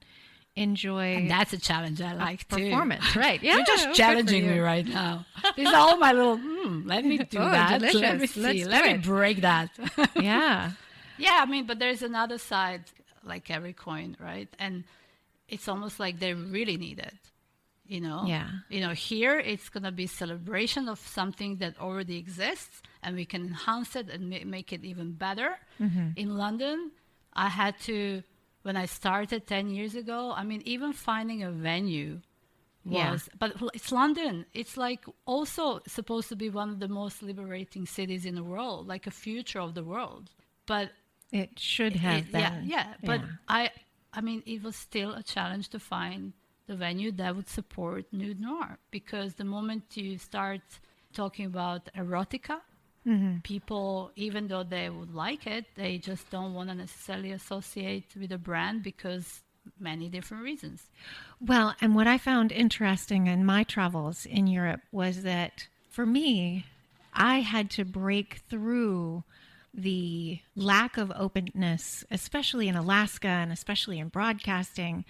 enjoy 0.55 1.15
And 1.15 1.29
that's 1.29 1.53
a 1.53 1.57
challenge 1.59 2.01
I 2.01 2.13
like 2.13 2.47
too. 2.49 2.55
performance. 2.69 3.15
Right. 3.15 3.41
Yeah. 3.41 3.55
You're 3.57 3.65
just 3.65 3.93
challenging 3.93 4.47
me 4.47 4.59
right 4.59 4.85
now. 4.85 5.25
These 5.55 5.67
are 5.67 5.75
all 5.75 5.97
my 5.97 6.11
little, 6.13 6.37
hmm, 6.37 6.87
let 6.87 7.05
me 7.05 7.17
do 7.19 7.37
Oh, 7.39 7.49
that. 7.51 7.81
Let 7.81 8.19
me 8.19 8.27
see. 8.27 8.41
Let's 8.41 8.65
let 8.65 8.83
me 8.85 8.91
it. 8.95 9.03
break 9.03 9.41
that. 9.41 9.69
Yeah. 10.19 10.71
yeah, 11.17 11.39
I 11.41 11.45
mean, 11.45 11.65
but 11.67 11.77
there's 11.79 12.01
another 12.01 12.37
side, 12.39 12.81
like 13.23 13.49
every 13.51 13.73
coin, 13.73 14.17
right? 14.19 14.49
And 14.59 14.83
it's 15.47 15.67
almost 15.67 15.99
like 15.99 16.19
they 16.19 16.33
really 16.33 16.75
need 16.77 16.99
it. 16.99 17.13
You 17.87 18.01
know, 18.01 18.23
Yeah. 18.27 18.49
You 18.69 18.81
know, 18.81 18.93
here 18.93 19.39
it's 19.39 19.69
gonna 19.69 19.91
be 19.91 20.07
celebration 20.07 20.89
of 20.89 20.99
something 20.99 21.57
that 21.57 21.79
already 21.79 22.17
exists, 22.17 22.81
and 23.03 23.15
we 23.15 23.25
can 23.25 23.41
enhance 23.47 23.95
it 23.95 24.09
and 24.09 24.29
ma- 24.29 24.45
make 24.45 24.73
it 24.73 24.83
even 24.83 25.13
better. 25.13 25.57
Mm-hmm. 25.79 26.09
In 26.15 26.37
London, 26.37 26.91
I 27.33 27.47
had 27.49 27.79
to 27.81 28.23
when 28.63 28.75
I 28.75 28.85
started 28.87 29.47
ten 29.47 29.69
years 29.69 29.95
ago. 29.95 30.33
I 30.35 30.43
mean, 30.43 30.61
even 30.65 30.91
finding 30.93 31.43
a 31.43 31.51
venue 31.51 32.21
Yeah. 32.83 33.11
was, 33.11 33.29
but 33.39 33.51
it's 33.73 33.91
London. 33.91 34.45
It's 34.53 34.75
like 34.77 35.05
also 35.25 35.81
supposed 35.87 36.29
to 36.29 36.35
be 36.35 36.49
one 36.49 36.69
of 36.69 36.79
the 36.79 36.87
most 36.87 37.21
liberating 37.21 37.85
cities 37.85 38.25
in 38.25 38.35
the 38.35 38.43
world, 38.43 38.87
like 38.87 39.07
a 39.07 39.11
future 39.11 39.59
of 39.61 39.73
the 39.73 39.83
world. 39.83 40.31
But 40.65 40.91
It 41.31 41.59
should 41.59 41.95
have 41.97 42.19
it- 42.27 42.31
been. 42.31 42.41
yeah, 42.41 42.61
yeah. 42.75 42.93
But 43.03 43.21
Yeah. 43.21 43.27
I, 43.59 43.71
I 44.13 44.21
mean, 44.21 44.41
it 44.45 44.63
was 44.63 44.75
still 44.77 45.11
a 45.13 45.23
challenge 45.23 45.67
to 45.69 45.79
find 45.79 46.33
the 46.67 46.75
venue 46.75 47.11
that 47.13 47.35
would 47.35 47.47
support 47.49 48.05
nude 48.11 48.39
noir 48.39 48.77
because 48.91 49.35
the 49.35 49.43
moment 49.43 49.83
you 49.95 50.17
start 50.17 50.61
talking 51.13 51.45
about 51.45 51.89
erotica, 51.95 52.59
Mm-hmm. 53.07 53.37
people, 53.43 54.11
even 54.17 54.49
though 54.49 54.63
they 54.63 54.89
would 54.89 55.15
like 55.15 55.47
it, 55.47 55.63
they 55.75 55.97
just 55.97 56.29
don't 56.29 56.53
want 56.53 56.67
to 56.67 56.75
necessarily 56.75 57.31
associate 57.31 58.13
with 58.19 58.33
a 58.33 58.37
brand 58.37 58.83
because 58.83 59.43
many 59.79 60.09
different 60.09 60.43
reasons. 60.43 60.87
Well, 61.39 61.73
and 61.79 61.95
what 61.95 62.07
I 62.07 62.17
found 62.17 62.51
interesting 62.51 63.27
in 63.27 63.45
my 63.45 63.63
travels 63.63 64.25
in 64.25 64.47
Europe 64.47 64.81
was 64.91 65.23
that 65.23 65.67
for 65.89 66.05
me, 66.05 66.65
I 67.13 67.39
had 67.39 67.69
to 67.71 67.85
break 67.85 68.41
through 68.49 69.23
the 69.73 70.39
lack 70.55 70.97
of 70.97 71.11
openness, 71.15 72.03
especially 72.11 72.67
in 72.67 72.75
Alaska 72.75 73.27
and 73.27 73.51
especially 73.51 73.99
in 73.99 74.09
broadcasting, 74.09 75.05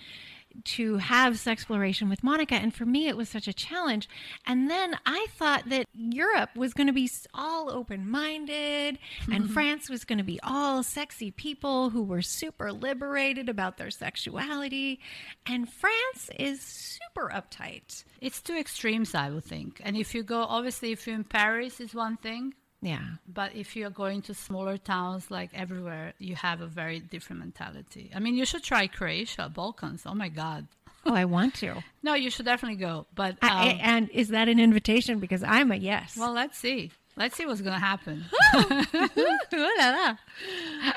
to 0.63 0.97
have 0.97 1.33
sexploration 1.33 2.09
with 2.09 2.23
Monica. 2.23 2.55
And 2.55 2.73
for 2.73 2.85
me, 2.85 3.07
it 3.07 3.17
was 3.17 3.29
such 3.29 3.47
a 3.47 3.53
challenge. 3.53 4.09
And 4.45 4.69
then 4.69 4.95
I 5.05 5.27
thought 5.31 5.69
that 5.69 5.87
Europe 5.93 6.55
was 6.55 6.73
going 6.73 6.87
to 6.87 6.93
be 6.93 7.09
all 7.33 7.69
open 7.69 8.09
minded 8.09 8.99
and 9.31 9.43
mm-hmm. 9.43 9.53
France 9.53 9.89
was 9.89 10.03
going 10.03 10.17
to 10.17 10.23
be 10.23 10.39
all 10.43 10.83
sexy 10.83 11.31
people 11.31 11.89
who 11.89 12.03
were 12.03 12.21
super 12.21 12.71
liberated 12.71 13.49
about 13.49 13.77
their 13.77 13.91
sexuality. 13.91 14.99
And 15.45 15.71
France 15.71 16.29
is 16.37 16.61
super 16.61 17.29
uptight. 17.29 18.03
It's 18.21 18.41
two 18.41 18.55
extremes, 18.55 19.15
I 19.15 19.29
would 19.29 19.45
think. 19.45 19.81
And 19.83 19.95
if 19.95 20.13
you 20.15 20.23
go, 20.23 20.41
obviously, 20.41 20.91
if 20.91 21.07
you're 21.07 21.15
in 21.15 21.23
Paris, 21.23 21.79
is 21.79 21.93
one 21.93 22.17
thing. 22.17 22.53
Yeah. 22.81 23.01
But 23.27 23.55
if 23.55 23.75
you're 23.75 23.89
going 23.89 24.21
to 24.23 24.33
smaller 24.33 24.77
towns, 24.77 25.31
like 25.31 25.49
everywhere, 25.53 26.13
you 26.19 26.35
have 26.35 26.61
a 26.61 26.67
very 26.67 26.99
different 26.99 27.39
mentality. 27.39 28.11
I 28.15 28.19
mean, 28.19 28.35
you 28.35 28.45
should 28.45 28.63
try 28.63 28.87
Croatia, 28.87 29.49
Balkans. 29.53 30.03
Oh 30.05 30.13
my 30.13 30.29
God. 30.29 30.67
Oh, 31.05 31.13
I 31.13 31.25
want 31.25 31.55
to. 31.55 31.83
No, 32.03 32.13
you 32.13 32.29
should 32.29 32.45
definitely 32.45 32.77
go. 32.77 33.05
But 33.15 33.35
I- 33.41 33.71
um, 33.71 33.79
and 33.81 34.09
is 34.11 34.29
that 34.29 34.47
an 34.47 34.59
invitation? 34.59 35.19
Because 35.19 35.43
I'm 35.43 35.71
a 35.71 35.75
yes. 35.75 36.15
well, 36.17 36.31
let's 36.31 36.57
see. 36.57 36.91
Let's 37.17 37.35
see 37.35 37.45
what's 37.45 37.61
going 37.61 37.73
to 37.73 37.79
happen. 37.85 38.25
Ooh 38.55 39.75
la 39.77 39.89
la. 39.89 40.15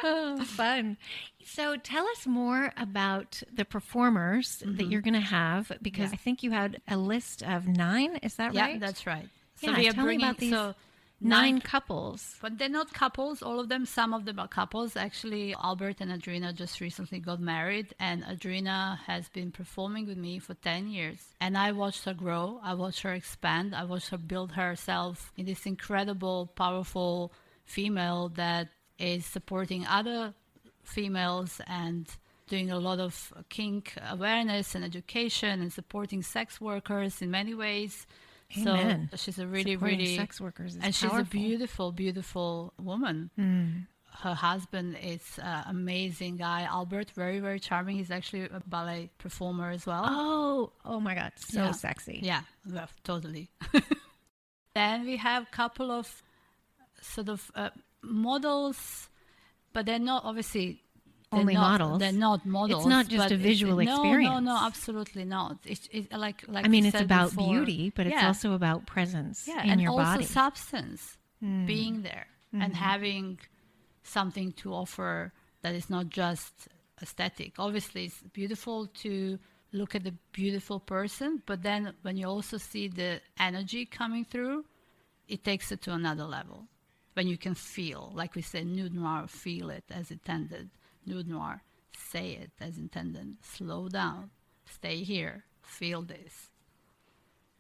Oh, 0.05 0.45
fun. 0.45 0.99
So 1.45 1.77
tell 1.77 2.07
us 2.09 2.27
more 2.27 2.73
about 2.77 3.43
the 3.53 3.65
performers 3.65 4.63
that 4.65 4.87
you're 4.87 5.01
going 5.01 5.15
to 5.15 5.21
have 5.21 5.73
because 5.83 6.13
I 6.13 6.17
think 6.17 6.43
you 6.43 6.51
had 6.53 6.81
a 6.87 6.97
list 6.97 7.43
of 7.43 7.67
nine. 7.67 8.19
Is 8.23 8.35
that 8.37 8.55
yeah, 8.55 8.67
right? 8.67 8.81
that's 8.81 9.07
right. 9.07 9.29
So 9.57 9.71
Yeah, 9.71 9.79
we 9.79 9.89
are 9.89 9.93
tell 9.93 10.07
me 10.07 10.17
about 10.17 10.39
these 10.39 10.53
so 10.53 10.75
nine 11.21 11.61
couples. 11.61 12.37
But 12.41 12.59
they're 12.59 12.69
not 12.69 12.93
couples, 12.93 13.43
all 13.43 13.61
of 13.61 13.69
them. 13.69 13.87
Some 13.87 14.15
of 14.15 14.25
them 14.25 14.39
are 14.39 14.49
couples. 14.49 14.97
Actually, 14.97 15.55
Albert 15.55 15.97
and 16.01 16.11
Adrina 16.11 16.55
just 16.55 16.81
recently 16.81 17.21
got 17.21 17.41
married, 17.41 17.95
and 17.99 18.25
Adrina 18.25 18.99
has 19.07 19.29
been 19.29 19.53
performing 19.53 20.07
with 20.07 20.19
me 20.19 20.39
for 20.39 20.55
10 20.55 20.89
years. 20.89 21.19
And 21.41 21.57
I 21.57 21.73
watched 21.73 22.05
her 22.05 22.15
grow, 22.15 22.61
I 22.63 22.75
watched 22.75 23.03
her 23.03 23.13
expand, 23.13 23.75
I 23.75 23.85
watched 23.85 24.11
her 24.11 24.19
build 24.19 24.53
herself 24.53 25.33
in 25.37 25.47
this 25.47 25.67
incredible, 25.67 26.51
powerful 26.55 27.33
female 27.65 28.31
that 28.31 28.69
is 28.99 29.25
supporting 29.25 29.87
other 29.87 30.35
females 30.83 31.61
and 31.67 32.07
doing 32.49 32.71
a 32.71 32.79
lot 32.79 32.99
of 32.99 33.33
kink 33.49 33.95
awareness 34.11 34.75
and 34.75 34.85
education 34.85 35.63
and 35.63 35.73
supporting 35.73 36.23
sex 36.23 36.61
workers 36.61 37.23
in 37.23 37.31
many 37.31 37.55
ways. 37.55 38.07
Amen. 38.59 39.09
So 39.11 39.17
she's 39.17 39.39
a 39.39 39.47
really, 39.47 39.75
Supporting 39.75 39.99
really 39.99 40.17
sex 40.17 40.41
workers 40.41 40.77
and 40.81 40.95
she's 40.95 41.13
a 41.13 41.25
beautiful, 41.25 41.93
beautiful 41.93 42.73
woman. 42.79 43.31
her 44.23 44.35
husband 44.35 44.97
is 45.03 45.23
uh, 45.43 45.63
amazing 45.67 46.37
guy, 46.37 46.63
Albert, 46.63 47.11
very 47.13 47.39
very 47.41 47.61
charming. 47.61 47.97
He's 47.97 48.11
actually 48.11 48.43
a 48.45 48.61
ballet 48.67 49.11
performer 49.19 49.71
as 49.71 49.87
well. 49.87 50.05
Oh, 50.07 50.73
oh 50.85 51.01
my 51.01 51.15
God, 51.15 51.33
so 51.37 51.63
Yeah. 51.65 51.73
sexy. 51.73 52.21
Yeah, 52.23 52.43
well, 52.69 52.89
totally. 53.05 53.51
then 54.75 55.05
we 55.07 55.17
have 55.17 55.45
a 55.45 55.51
couple 55.51 55.91
of 55.91 56.23
sort 57.01 57.29
of 57.29 57.51
uh, 57.55 57.71
models, 58.03 59.09
but 59.73 59.87
they're 59.87 59.99
not 59.99 60.25
obviously 60.25 60.83
Only 61.33 61.55
not, 61.55 61.81
models. 61.81 62.01
They're 62.01 62.13
not 62.13 62.45
models. 62.45 62.81
It's 62.85 62.89
not 62.89 63.07
just 63.09 63.31
a 63.31 63.37
visual 63.37 63.77
no, 63.77 64.03
No, 64.03 64.41
no, 64.41 64.57
absolutely 64.67 65.25
not. 65.25 65.59
It's, 65.65 65.89
it's 65.93 66.13
like 66.13 66.43
like 66.49 66.65
I 66.65 66.69
mean, 66.69 66.85
it's 66.87 67.01
about 67.01 67.31
before. 67.31 67.49
beauty, 67.49 67.93
but 67.95 68.07
it's 68.09 68.23
also 68.23 68.53
about 68.55 68.87
presence 68.87 69.47
yeah, 69.47 69.63
in 69.63 69.71
and 69.71 69.81
your 69.81 69.93
also 69.93 70.03
body. 70.03 70.25
Hmm. 70.25 70.33
substance 70.33 71.17
being 71.41 72.03
there 72.03 72.27
Mm-hmm. 72.53 72.63
and 72.63 72.75
having 72.75 73.39
something 74.03 74.51
to 74.55 74.75
offer 74.75 75.33
that 75.63 75.73
is 75.73 75.89
not 75.89 76.09
just 76.09 76.67
aesthetic. 77.01 77.53
Obviously, 77.61 78.07
it's 78.07 78.21
beautiful 78.33 78.89
to 79.05 79.39
look 79.73 79.95
at 79.95 80.03
the 80.03 80.15
beautiful 80.33 80.81
person, 80.81 81.41
but 81.47 81.63
then 81.63 81.93
when 82.03 82.17
you 82.17 82.27
also 82.27 82.57
see 82.59 82.89
the 82.89 83.21
energy 83.39 83.87
coming 83.87 84.25
through, 84.25 84.65
it 85.29 85.45
takes 85.45 85.71
it 85.71 85.81
to 85.83 85.93
another 85.93 86.25
level. 86.25 86.67
When 87.15 87.29
you 87.29 87.39
can 87.39 87.55
feel, 87.55 88.11
like 88.17 88.35
we 88.35 88.43
said, 88.43 88.67
nude 88.67 88.95
noir, 88.95 89.27
feel 89.29 89.71
it 89.71 89.85
as 89.93 90.11
intended. 90.11 90.71
Nude 91.07 91.29
noir, 91.29 91.63
say 91.97 92.33
it 92.33 92.51
as 92.61 92.79
intended. 92.79 93.37
Slow 93.43 93.89
down, 93.89 94.31
stay 94.67 95.03
here, 95.03 95.45
feel 95.63 96.03
this. 96.03 96.51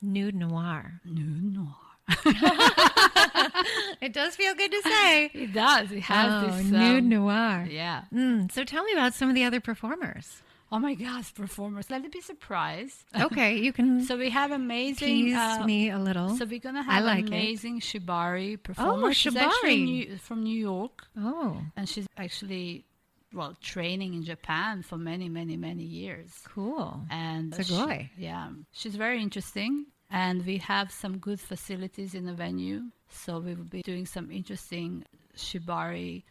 Nude 0.02 0.35
noir. 0.35 1.00
Nude 1.04 1.54
noir. 1.54 1.76
It 4.00 4.12
does 4.14 4.35
feel 4.35 4.54
good 4.54 4.73
to 4.73 4.82
say. 4.82 5.30
It 5.35 5.52
does. 5.52 5.92
It 5.92 6.00
has 6.02 6.44
oh, 6.44 6.47
this 6.56 6.64
nude 6.66 7.04
um, 7.04 7.09
noir. 7.09 7.66
Yeah. 7.70 8.04
Mm, 8.12 8.50
so 8.50 8.64
tell 8.64 8.82
me 8.85 8.92
about 8.92 9.14
some 9.14 9.28
of 9.28 9.35
the 9.35 9.44
other 9.44 9.61
performers. 9.61 10.42
Oh 10.73 10.78
my 10.78 10.94
gosh, 10.94 11.35
performers! 11.35 11.90
Let 11.90 12.04
it 12.04 12.12
be 12.12 12.20
surprise. 12.20 13.04
Okay, 13.20 13.56
you 13.59 13.73
can 13.73 14.04
So 14.04 14.16
we 14.16 14.30
have 14.30 14.52
amazing. 14.52 15.09
tease 15.09 15.37
uh, 15.37 15.64
me 15.66 15.90
a 15.90 15.99
little. 15.99 16.37
So 16.37 16.44
we're 16.44 16.61
gonna 16.61 16.80
I 16.87 16.94
have 16.94 17.04
like 17.04 17.25
it. 17.25 17.28
amazing 17.28 17.80
shibari 17.80 18.62
performer. 18.62 19.09
Oh, 19.09 19.11
shibari. 19.11 19.42
actually 19.42 19.85
New, 19.85 20.16
from 20.18 20.44
New 20.44 20.56
York, 20.56 21.09
oh, 21.18 21.61
and 21.76 21.88
she's 21.88 22.06
actually 22.16 22.85
well 23.32 23.56
training 23.60 24.14
in 24.14 24.22
Japan 24.25 24.82
for 24.82 24.96
many, 24.99 25.28
many, 25.28 25.56
many 25.56 25.84
years. 25.84 26.30
cool. 26.44 27.02
And 27.10 27.52
Sugoi. 27.52 28.08
she- 28.16 28.25
yeah, 28.25 28.50
she's 28.72 28.96
very 28.96 29.22
interesting, 29.22 29.87
and 30.10 30.44
we 30.44 30.58
have 30.58 30.90
some 30.90 31.18
good 31.18 31.40
facilities 31.40 32.14
in 32.14 32.25
the 32.26 32.34
venue. 32.34 32.90
So 33.08 33.38
we 33.40 33.54
will 33.54 33.64
be 33.64 33.82
doing 33.82 34.06
some 34.06 34.30
interesting 34.30 35.04
shibari 35.37 36.22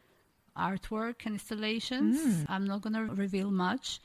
artwork 0.58 1.25
and 1.25 1.36
installations. 1.36 2.18
Mm. 2.20 2.46
I'm 2.50 2.65
not 2.65 2.82
gonna 2.82 3.06
reveal 3.06 3.51
much. 3.51 4.00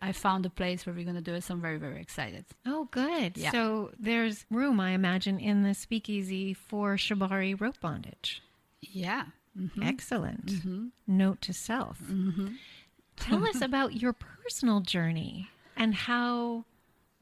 I 0.00 0.12
found 0.12 0.46
a 0.46 0.50
place 0.50 0.86
where 0.86 0.94
we're 0.94 1.04
gonna 1.04 1.20
do 1.20 1.34
it, 1.34 1.42
so 1.42 1.54
I'm 1.54 1.60
very, 1.60 1.78
very 1.78 2.00
excited. 2.00 2.44
Oh, 2.64 2.84
good. 2.90 3.36
Yeah. 3.36 3.50
So 3.50 3.90
there's 3.98 4.46
room, 4.50 4.78
I 4.78 4.90
imagine, 4.90 5.40
in 5.40 5.64
the 5.64 5.74
speakeasy 5.74 6.54
for 6.54 6.96
shibari 6.96 7.60
rope 7.60 7.80
bondage. 7.80 8.40
Yeah. 8.80 9.24
Mhm. 9.56 9.84
Excellent. 9.84 10.46
Mm-hmm. 10.46 10.86
Note 11.06 11.40
to 11.42 11.52
self. 11.52 12.00
Tell 13.16 13.46
us 13.46 13.60
about 13.62 13.94
your 14.00 14.12
personal 14.12 14.80
journey 14.80 15.48
and 15.76 15.94
how 15.94 16.64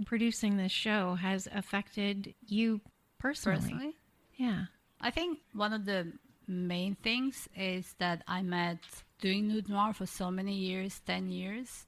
producing 0.05 0.57
this 0.57 0.73
show 0.73 1.15
has 1.15 1.49
affected 1.55 2.35
you 2.47 2.81
personally. 3.19 3.61
Personally, 3.61 3.97
Yeah. 4.37 4.67
I 5.01 5.11
think 5.11 5.39
one 5.53 5.73
of 5.73 5.85
the 5.85 6.13
main 6.47 6.95
things 6.97 7.49
is 7.57 7.95
that 7.99 8.23
I 8.29 8.43
met 8.43 8.79
doing 9.21 9.49
nude 9.49 9.69
noir 9.69 9.93
for 9.93 10.07
so 10.07 10.31
many 10.31 10.55
years, 10.55 11.01
10 11.07 11.31
years. 11.31 11.87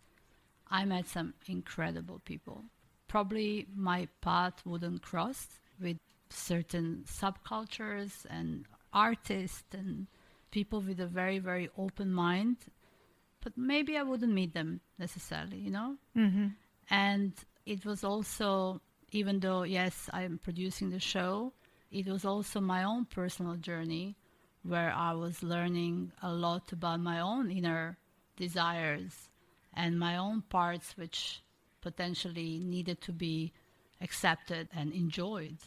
I 0.71 0.85
met 0.85 1.07
some 1.07 1.35
incredible 1.47 2.21
people. 2.25 2.65
Probably 3.09 3.67
my 3.75 4.09
path 4.21 4.61
wouldn't 4.67 5.03
cross 5.03 5.47
with 5.81 5.99
certain 6.31 7.05
subcultures 7.07 8.27
and 8.29 8.67
artists 8.93 9.65
and 9.73 10.07
people 10.51 10.81
with 10.81 11.01
a 11.01 11.07
very, 11.07 11.39
very 11.39 11.69
open 11.77 12.13
mind. 12.13 12.57
But 13.43 13.57
maybe 13.57 13.97
I 13.97 14.03
wouldn't 14.03 14.33
meet 14.33 14.55
them 14.55 14.81
necessarily, 14.99 15.59
you 15.59 15.71
know? 15.71 15.97
Mm-hmm. 16.17 16.49
And 16.91 17.33
it 17.67 17.85
was 17.85 18.03
also, 18.05 18.81
even 19.13 19.41
though, 19.41 19.63
yes, 19.63 20.11
I'm 20.13 20.39
producing 20.43 20.91
the 20.91 20.99
show, 20.99 21.53
it 21.91 22.07
was 22.07 22.25
also 22.25 22.61
my 22.61 22.85
own 22.85 23.05
personal 23.07 23.57
journey 23.57 24.17
where 24.63 24.93
I 24.93 25.13
was 25.13 25.43
learning 25.43 26.13
a 26.23 26.33
lot 26.33 26.73
about 26.73 27.01
my 27.01 27.21
own 27.21 27.51
inner 27.51 27.97
desires 28.37 29.31
and 29.75 29.99
my 29.99 30.17
own 30.17 30.43
parts 30.43 30.97
which 30.97 31.43
potentially 31.81 32.59
needed 32.59 33.01
to 33.03 33.13
be 33.13 33.53
accepted 34.01 34.69
and 34.75 34.93
enjoyed, 34.93 35.59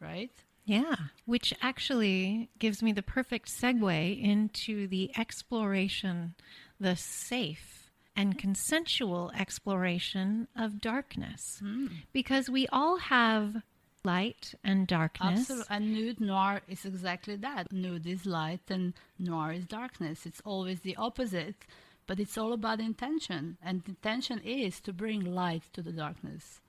right? 0.00 0.32
Yeah, 0.68 0.96
which 1.24 1.54
actually 1.62 2.50
gives 2.58 2.82
me 2.82 2.92
the 2.92 3.02
perfect 3.02 3.48
segue 3.48 4.22
into 4.22 4.86
the 4.86 5.10
exploration, 5.16 6.34
the 6.78 6.94
safe 6.94 7.90
and 8.14 8.36
consensual 8.36 9.32
exploration 9.34 10.46
of 10.54 10.80
darkness. 10.82 11.58
Hmm. 11.60 11.86
Because 12.12 12.50
we 12.50 12.66
all 12.68 12.98
have 12.98 13.62
light 14.04 14.54
and 14.62 14.86
darkness. 14.86 15.40
Absolutely. 15.40 15.66
And 15.70 15.94
nude 15.94 16.20
noir 16.20 16.60
is 16.68 16.84
exactly 16.84 17.36
that. 17.36 17.72
Nude 17.72 18.06
is 18.06 18.26
light 18.26 18.68
and 18.68 18.92
noir 19.18 19.52
is 19.52 19.64
darkness. 19.64 20.26
It's 20.26 20.42
always 20.44 20.80
the 20.80 20.96
opposite, 20.96 21.64
but 22.06 22.20
it's 22.20 22.36
all 22.36 22.52
about 22.52 22.78
intention. 22.78 23.56
And 23.62 23.82
intention 23.88 24.40
is 24.40 24.82
to 24.82 24.92
bring 24.92 25.24
light 25.24 25.62
to 25.72 25.80
the 25.80 25.92
darkness. 25.92 26.60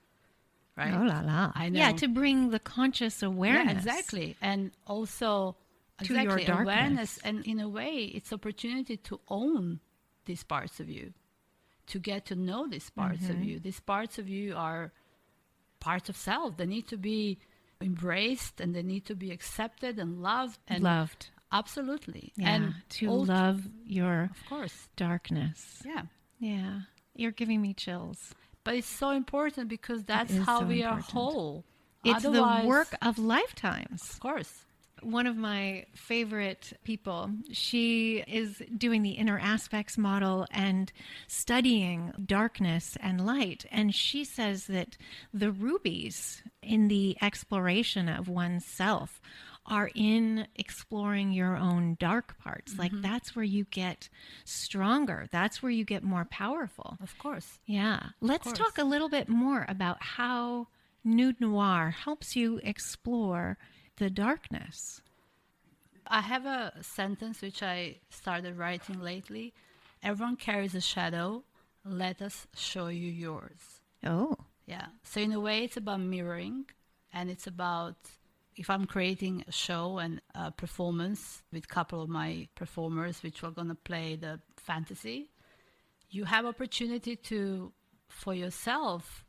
Right? 0.76 0.94
Oh 0.94 1.02
la 1.04 1.20
la. 1.20 1.52
I 1.54 1.68
know. 1.68 1.78
Yeah, 1.78 1.92
to 1.92 2.08
bring 2.08 2.50
the 2.50 2.58
conscious 2.58 3.22
awareness. 3.22 3.84
Yeah, 3.84 3.92
exactly. 3.96 4.36
And 4.40 4.70
also 4.86 5.56
To 6.02 6.12
your 6.14 6.22
exactly, 6.22 6.44
darkness. 6.46 6.64
awareness 6.64 7.18
and 7.24 7.44
in 7.46 7.60
a 7.60 7.68
way 7.68 8.10
it's 8.14 8.32
opportunity 8.32 8.96
to 8.96 9.20
own 9.28 9.80
these 10.24 10.42
parts 10.42 10.80
of 10.80 10.88
you. 10.88 11.12
To 11.88 11.98
get 11.98 12.26
to 12.26 12.34
know 12.36 12.66
these 12.68 12.88
parts 12.90 13.22
Mm-hmm. 13.24 13.32
of 13.32 13.44
you. 13.44 13.58
These 13.58 13.80
parts 13.80 14.18
of 14.18 14.28
you 14.28 14.54
are 14.56 14.92
parts 15.80 16.08
of 16.08 16.16
self. 16.16 16.56
They 16.56 16.66
need 16.66 16.86
to 16.88 16.96
be 16.96 17.38
embraced 17.82 18.60
and 18.60 18.74
they 18.74 18.82
need 18.82 19.04
to 19.06 19.14
be 19.14 19.30
accepted 19.30 19.98
and 19.98 20.22
loved 20.22 20.58
and 20.68 20.82
Loved. 20.84 21.28
absolutely. 21.52 22.32
Yeah, 22.36 22.50
and 22.54 22.74
to 22.90 23.10
love 23.10 23.62
your 23.84 24.24
of 24.30 24.36
course. 24.48 24.88
darkness. 24.96 25.82
Yeah. 25.84 26.02
Yeah. 26.38 26.80
You're 27.14 27.32
giving 27.32 27.60
me 27.60 27.74
chills. 27.74 28.34
But 28.64 28.74
it's 28.74 28.86
so 28.86 29.10
important 29.10 29.68
because 29.68 30.04
that's 30.04 30.36
how 30.36 30.60
so 30.60 30.66
we 30.66 30.82
are 30.82 30.98
important. 30.98 31.12
whole. 31.34 31.64
It's 32.04 32.24
Otherwise- 32.24 32.62
the 32.62 32.68
work 32.68 32.94
of 33.02 33.18
lifetimes. 33.18 34.02
Of 34.02 34.20
course. 34.20 34.64
one 35.02 35.26
of 35.26 35.34
my 35.34 35.86
favorite 35.94 36.74
people. 36.84 37.30
She 37.52 38.22
is 38.26 38.62
doing 38.76 39.00
the 39.02 39.12
inner 39.12 39.38
aspects 39.38 39.96
model 39.96 40.46
and 40.50 40.92
studying 41.26 42.12
darkness 42.26 42.98
and 43.00 43.24
light. 43.24 43.64
And 43.70 43.94
she 43.94 44.24
says 44.24 44.66
that 44.66 44.98
the 45.32 45.52
rubies 45.52 46.42
in 46.62 46.88
the 46.88 47.16
exploration 47.22 48.10
of 48.10 48.28
oneself 48.28 49.22
are 49.66 49.90
in 49.94 50.46
exploring 50.56 51.32
your 51.32 51.56
own 51.56 51.96
dark 52.00 52.38
parts. 52.38 52.78
Like 52.78 52.92
mm-hmm. 52.92 53.02
that's 53.02 53.36
where 53.36 53.44
you 53.44 53.64
get 53.70 54.08
stronger, 54.44 55.26
that's 55.30 55.62
where 55.62 55.72
you 55.72 55.84
get 55.84 56.02
more 56.02 56.24
powerful. 56.24 56.96
Of 57.02 57.16
course. 57.18 57.58
Yeah. 57.66 58.00
Let's 58.20 58.44
course. 58.44 58.58
talk 58.58 58.78
a 58.78 58.84
little 58.84 59.08
bit 59.08 59.28
more 59.28 59.66
about 59.68 60.02
how 60.02 60.68
Nude 61.04 61.40
Noir 61.40 61.90
helps 61.90 62.36
you 62.36 62.60
explore 62.62 63.58
the 63.96 64.10
darkness. 64.10 65.00
I 66.06 66.22
have 66.22 66.44
a 66.44 66.72
sentence 66.82 67.40
which 67.40 67.62
I 67.62 67.98
started 68.10 68.58
writing 68.58 69.00
lately. 69.00 69.54
Everyone 70.02 70.36
carries 70.36 70.74
a 70.74 70.80
shadow. 70.80 71.44
Let 71.84 72.20
us 72.20 72.46
show 72.56 72.88
you 72.88 73.08
yours. 73.08 73.80
Oh. 74.04 74.34
Yeah. 74.66 74.86
So 75.02 75.20
in 75.20 75.32
a 75.32 75.40
way, 75.40 75.64
it's 75.64 75.76
about 75.76 76.00
mirroring, 76.00 76.66
and 77.12 77.30
it's 77.30 77.46
about 77.46 77.96
if 78.60 78.68
I'm 78.68 78.84
creating 78.84 79.42
a 79.48 79.52
show 79.52 79.96
and 79.96 80.20
a 80.34 80.50
performance 80.50 81.42
with 81.50 81.64
a 81.64 81.66
couple 81.66 82.02
of 82.02 82.10
my 82.10 82.46
performers, 82.54 83.22
which 83.22 83.42
are 83.42 83.50
gonna 83.50 83.74
play 83.74 84.16
the 84.16 84.38
fantasy, 84.58 85.30
you 86.10 86.24
have 86.24 86.44
opportunity 86.44 87.16
to 87.16 87.72
for 88.08 88.34
yourself. 88.34 89.24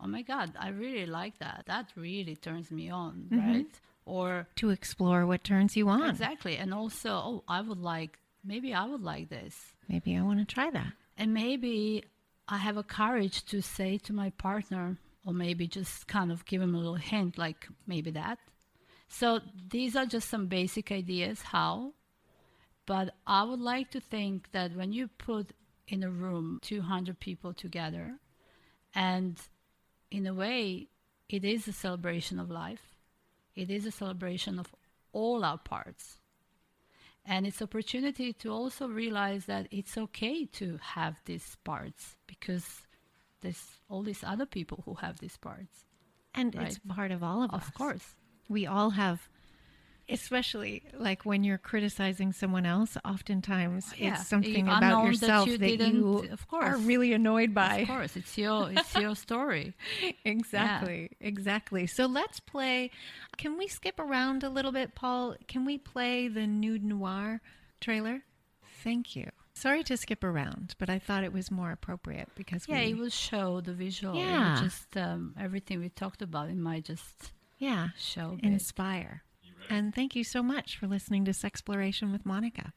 Oh 0.00 0.06
my 0.06 0.22
God, 0.22 0.54
I 0.58 0.70
really 0.70 1.04
like 1.04 1.38
that. 1.38 1.64
That 1.66 1.92
really 1.96 2.34
turns 2.34 2.70
me 2.70 2.88
on, 2.88 3.28
mm-hmm. 3.30 3.52
right? 3.52 3.80
Or 4.06 4.46
To 4.56 4.70
explore 4.70 5.26
what 5.26 5.44
turns 5.44 5.76
you 5.76 5.90
on. 5.90 6.08
Exactly. 6.08 6.56
And 6.56 6.72
also, 6.72 7.10
oh, 7.12 7.44
I 7.46 7.60
would 7.60 7.78
like, 7.78 8.18
maybe 8.42 8.72
I 8.72 8.86
would 8.86 9.02
like 9.02 9.28
this. 9.28 9.54
Maybe 9.86 10.16
I 10.16 10.22
want 10.22 10.38
to 10.38 10.54
try 10.54 10.70
that. 10.70 10.92
And 11.18 11.34
maybe 11.34 12.04
I 12.48 12.56
have 12.56 12.78
a 12.78 12.82
courage 12.82 13.44
to 13.46 13.60
say 13.60 13.98
to 13.98 14.12
my 14.14 14.30
partner, 14.30 14.96
or 15.26 15.34
maybe 15.34 15.68
just 15.68 16.08
kind 16.08 16.32
of 16.32 16.46
give 16.46 16.62
him 16.62 16.74
a 16.74 16.78
little 16.78 16.96
hint, 16.96 17.36
like 17.36 17.68
maybe 17.86 18.10
that. 18.12 18.38
So 19.12 19.40
these 19.68 19.94
are 19.94 20.06
just 20.06 20.30
some 20.30 20.46
basic 20.46 20.90
ideas 20.90 21.42
how. 21.42 21.92
But 22.86 23.14
I 23.26 23.44
would 23.44 23.60
like 23.60 23.90
to 23.90 24.00
think 24.00 24.50
that 24.52 24.74
when 24.74 24.94
you 24.94 25.06
put 25.06 25.52
in 25.86 26.02
a 26.02 26.10
room 26.10 26.58
200 26.62 27.20
people 27.20 27.52
together, 27.52 28.14
and 28.94 29.38
in 30.10 30.26
a 30.26 30.32
way, 30.32 30.88
it 31.28 31.44
is 31.44 31.68
a 31.68 31.72
celebration 31.72 32.40
of 32.40 32.50
life, 32.50 32.96
it 33.54 33.70
is 33.70 33.84
a 33.84 33.90
celebration 33.90 34.58
of 34.58 34.74
all 35.12 35.44
our 35.44 35.58
parts. 35.58 36.18
And 37.26 37.46
it's 37.46 37.60
opportunity 37.60 38.32
to 38.32 38.48
also 38.48 38.88
realize 38.88 39.44
that 39.44 39.68
it's 39.70 39.96
okay 39.96 40.46
to 40.46 40.78
have 40.80 41.20
these 41.26 41.56
parts 41.64 42.16
because 42.26 42.80
there's 43.42 43.76
all 43.90 44.02
these 44.02 44.24
other 44.24 44.46
people 44.46 44.82
who 44.86 44.94
have 44.94 45.18
these 45.18 45.36
parts. 45.36 45.84
And 46.34 46.54
it's 46.54 46.80
part 46.88 47.12
of 47.12 47.22
all 47.22 47.42
of 47.42 47.52
us. 47.52 47.68
Of 47.68 47.74
course. 47.74 48.14
We 48.48 48.66
all 48.66 48.90
have, 48.90 49.28
especially 50.08 50.82
like 50.98 51.24
when 51.24 51.44
you're 51.44 51.58
criticizing 51.58 52.32
someone 52.32 52.66
else, 52.66 52.96
oftentimes 53.04 53.94
Yeah. 53.96 54.14
it's 54.14 54.28
something 54.28 54.66
If 54.68 54.76
about 54.76 54.82
unknown 54.82 55.04
that 55.06 55.12
yourself 55.12 55.48
you 55.48 55.58
that 55.58 55.78
you, 55.92 56.28
of 56.32 56.46
are 56.52 56.76
really 56.76 57.12
annoyed 57.12 57.54
by. 57.54 57.78
Of 57.78 57.88
course, 57.88 58.16
it's 58.16 58.36
your 58.36 58.70
it's 58.72 58.94
your 58.94 59.14
story. 59.16 59.74
Exactly, 60.24 61.10
exactly. 61.20 61.86
So 61.86 62.06
let's 62.06 62.40
play. 62.40 62.90
Can 63.36 63.56
we 63.58 63.66
skip 63.68 63.98
around 63.98 64.44
a 64.44 64.50
little 64.50 64.72
bit, 64.72 64.94
Paul? 64.94 65.36
Can 65.48 65.64
we 65.64 65.78
play 65.78 66.28
the 66.28 66.46
Nude 66.46 66.84
Noir 66.84 67.40
trailer? 67.80 68.22
Thank 68.84 69.16
you. 69.16 69.30
Sorry 69.54 69.82
to 69.84 69.96
skip 69.96 70.24
around, 70.24 70.74
but 70.78 70.88
I 70.90 70.98
thought 70.98 71.24
it 71.24 71.32
was 71.32 71.50
more 71.50 71.70
appropriate 71.72 72.28
because 72.34 72.66
Yeah, 72.68 72.80
we, 72.80 72.90
it 72.92 72.98
will 72.98 73.10
show 73.10 73.60
the 73.60 73.72
visual. 73.74 74.14
Yeah. 74.16 74.58
just 74.62 74.96
um, 74.96 75.34
everything 75.38 75.78
we 75.80 75.88
talked 75.90 76.22
about. 76.22 76.48
It 76.48 76.56
might 76.56 76.84
just 76.84 77.32
yeah 77.62 77.88
show. 77.96 78.38
inspire. 78.42 79.22
And 79.70 79.94
thank 79.94 80.16
you 80.16 80.24
so 80.24 80.42
much 80.42 80.76
for 80.76 80.86
listening 80.86 81.24
to 81.26 81.30
Sexploration 81.30 82.10
with 82.10 82.26
Monica. 82.26 82.72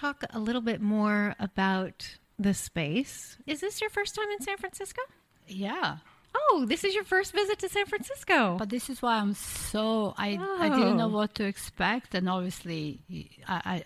Talk 0.00 0.24
a 0.32 0.38
little 0.38 0.62
bit 0.62 0.80
more 0.80 1.34
about 1.38 2.16
the 2.38 2.54
space. 2.54 3.36
Is 3.46 3.60
this 3.60 3.80
your 3.80 3.90
first 3.90 4.14
time 4.14 4.28
in 4.30 4.40
San 4.40 4.56
Francisco? 4.56 5.02
Yeah, 5.46 5.98
Oh, 6.32 6.64
this 6.64 6.84
is 6.84 6.94
your 6.94 7.02
first 7.02 7.32
visit 7.32 7.58
to 7.58 7.68
San 7.68 7.86
Francisco. 7.86 8.56
but 8.56 8.68
this 8.70 8.88
is 8.88 9.02
why 9.02 9.16
I'm 9.18 9.34
so 9.34 10.14
I 10.16 10.38
I 10.60 10.68
didn't 10.68 10.96
know 10.96 11.06
Oh. 11.10 11.18
what 11.20 11.34
to 11.34 11.44
expect, 11.44 12.14
and 12.14 12.28
obviously 12.28 13.00
I 13.48 13.56
I, 13.74 13.82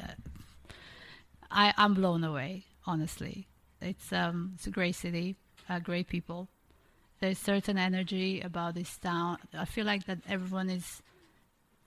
I 1.50 1.74
I'm 1.78 1.94
blown 1.94 2.22
away. 2.22 2.64
Honestly, 2.86 3.46
it's 3.80 4.12
um 4.12 4.52
it's 4.54 4.66
a 4.66 4.70
great 4.70 4.94
city, 4.94 5.36
uh, 5.70 5.78
great 5.78 6.06
people. 6.08 6.48
There's 7.20 7.38
certain 7.38 7.78
energy 7.78 8.42
about 8.42 8.74
this 8.74 8.98
town. 8.98 9.38
I 9.56 9.64
feel 9.64 9.86
like 9.86 10.04
that 10.04 10.18
everyone 10.28 10.68
is 10.68 11.00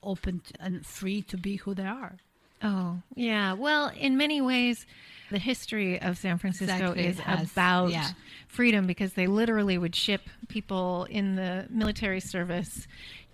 open 0.01 0.39
to, 0.39 0.53
and 0.59 0.83
free 0.85 1.21
to 1.23 1.37
be 1.37 1.57
who 1.57 1.75
they 1.75 1.85
are. 1.85 2.17
Oh, 2.63 2.97
yeah. 3.15 3.53
Well, 3.53 3.91
in 3.95 4.17
many 4.17 4.41
ways, 4.41 4.85
the 5.29 5.37
history 5.39 6.01
of 6.01 6.17
San 6.17 6.37
Francisco 6.37 6.73
Exactly, 6.93 7.05
is 7.05 7.19
has- 7.19 7.51
about 7.51 7.91
yeah. 7.91 8.09
freedom 8.47 8.87
because 8.87 9.13
they 9.13 9.27
literally 9.27 9.77
would 9.77 9.95
ship 9.95 10.21
people 10.47 11.05
in 11.09 11.35
the 11.35 11.67
military 11.69 12.19
service 12.19 12.87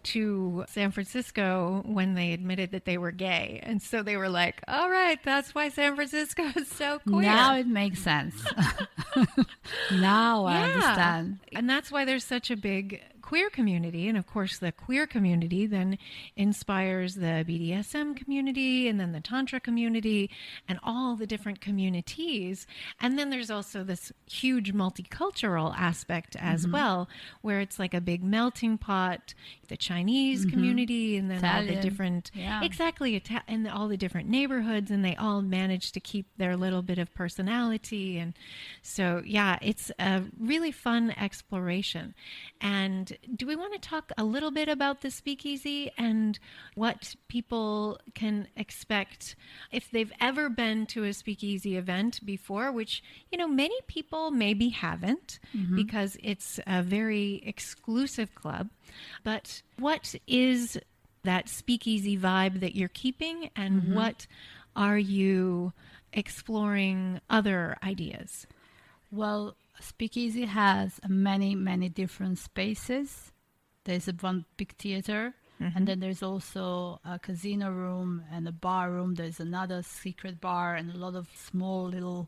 to 0.04 0.66
San 0.68 0.92
Francisco 0.92 1.82
when 1.86 2.14
they 2.16 2.34
admitted 2.34 2.72
that 2.72 2.84
they 2.84 2.98
were 2.98 3.12
gay. 3.12 3.62
And 3.64 3.82
so 3.82 4.04
they 4.04 4.18
were 4.18 4.28
like, 4.28 4.62
all 4.68 4.90
right, 4.90 5.18
that's 5.24 5.56
why 5.56 5.70
San 5.70 5.96
Francisco 5.96 6.44
is 6.58 6.68
so 6.68 7.00
queer. 7.08 7.22
Now 7.22 7.56
it 7.56 7.68
makes 7.68 8.00
sense. 8.00 8.36
now 9.94 10.46
I 10.46 10.54
Yeah. 10.60 10.66
understand. 10.74 11.40
And 11.56 11.70
that's 11.70 11.92
why 11.92 12.06
there's 12.06 12.24
such 12.26 12.52
a 12.52 12.58
big 12.58 13.02
queer 13.24 13.50
community. 13.50 14.08
And 14.08 14.18
of 14.18 14.28
course, 14.28 14.60
the 14.60 14.72
queer 14.72 15.08
community 15.08 15.66
then 15.66 15.98
inspires 16.36 17.16
the 17.16 17.46
BDSM 17.48 18.16
community 18.16 18.88
and 18.88 19.00
then 19.00 19.14
the 19.14 19.22
Tantra 19.22 19.60
community 19.60 20.30
and 20.68 20.78
all 20.84 21.16
the 21.16 21.26
different 21.26 21.62
communities. 21.62 22.68
And 23.00 23.18
then 23.18 23.30
there's 23.30 23.50
also 23.50 23.84
this 23.84 24.12
huge 24.30 24.74
multicultural 24.74 25.74
aspect 25.76 26.36
as 26.38 26.64
mm-hmm. 26.64 26.74
well, 26.74 27.10
where 27.42 27.62
it's 27.62 27.80
like 27.80 27.94
a 27.94 28.02
big 28.02 28.24
melting 28.24 28.78
pot, 28.78 29.34
the 29.70 29.78
Chinese 29.78 30.42
mm-hmm. 30.42 30.52
community, 30.52 31.18
and 31.18 31.32
then 31.32 31.46
all 31.46 31.66
the 31.66 31.82
different, 31.82 32.30
Yeah. 32.34 32.62
exactly, 32.62 33.24
and 33.48 33.68
all 33.70 33.88
the 33.88 33.98
different 33.98 34.28
neighborhoods, 34.28 34.92
and 34.92 35.04
they 35.04 35.16
all 35.16 35.42
manage 35.42 35.94
to 35.94 36.02
keep 36.02 36.28
their 36.38 36.58
little 36.58 36.82
bit 36.82 36.98
of 36.98 37.14
personality. 37.14 38.18
And 38.18 38.34
so, 38.82 39.24
yeah, 39.26 39.58
it's 39.62 39.92
a 39.98 40.24
really 40.38 40.72
fun 40.72 41.12
exploration. 41.12 42.14
And 42.60 43.13
do 43.36 43.46
we 43.46 43.56
want 43.56 43.74
to 43.74 43.80
talk 43.80 44.12
a 44.18 44.24
little 44.24 44.52
bit 44.52 44.70
about 44.70 45.02
the 45.02 45.12
speakeasy 45.12 45.92
and 45.98 46.40
what 46.76 47.16
people 47.28 48.00
can 48.14 48.48
expect 48.56 49.36
if 49.72 49.90
they've 49.92 50.12
ever 50.20 50.50
been 50.50 50.86
to 50.88 51.04
a 51.04 51.14
speakeasy 51.14 51.78
event 51.78 52.20
before, 52.26 52.72
which, 52.72 53.04
you 53.32 53.38
know, 53.38 53.48
many 53.48 53.76
people 53.88 54.32
maybe 54.32 54.70
haven't 54.70 55.40
mm-hmm. 55.56 55.76
because 55.76 56.18
it's 56.22 56.60
a 56.68 56.84
very 56.84 57.42
exclusive 57.46 58.34
club. 58.36 58.70
But 59.24 59.62
what 59.78 60.16
is 60.28 60.78
that 61.24 61.50
speakeasy 61.50 62.18
vibe 62.18 62.60
that 62.60 62.76
you're 62.76 62.90
keeping 62.90 63.50
and 63.56 63.82
mm-hmm. 63.82 63.96
what 63.96 64.28
are 64.76 64.98
you 64.98 65.74
exploring 66.12 67.22
other 67.30 67.78
ideas? 67.84 68.46
Well, 69.12 69.56
Speakeasy 69.80 70.46
has 70.46 71.00
many, 71.08 71.56
many 71.56 71.90
different 71.90 72.38
spaces. 72.40 73.32
There's 73.86 74.08
a 74.08 74.14
one 74.14 74.46
big 74.58 74.76
theater, 74.78 75.34
Mm-hmm. 75.62 75.78
and 75.78 75.88
then 75.88 76.00
there's 76.00 76.24
also 76.24 77.00
a 77.06 77.20
casino 77.20 77.70
room 77.70 78.24
and 78.32 78.48
a 78.48 78.52
bar 78.52 78.90
room. 78.90 79.14
There's 79.14 79.40
another 79.40 79.84
secret 79.84 80.42
bar 80.42 80.74
and 80.74 80.92
a 80.92 80.98
lot 80.98 81.16
of 81.16 81.30
small 81.36 81.88
little 81.90 82.28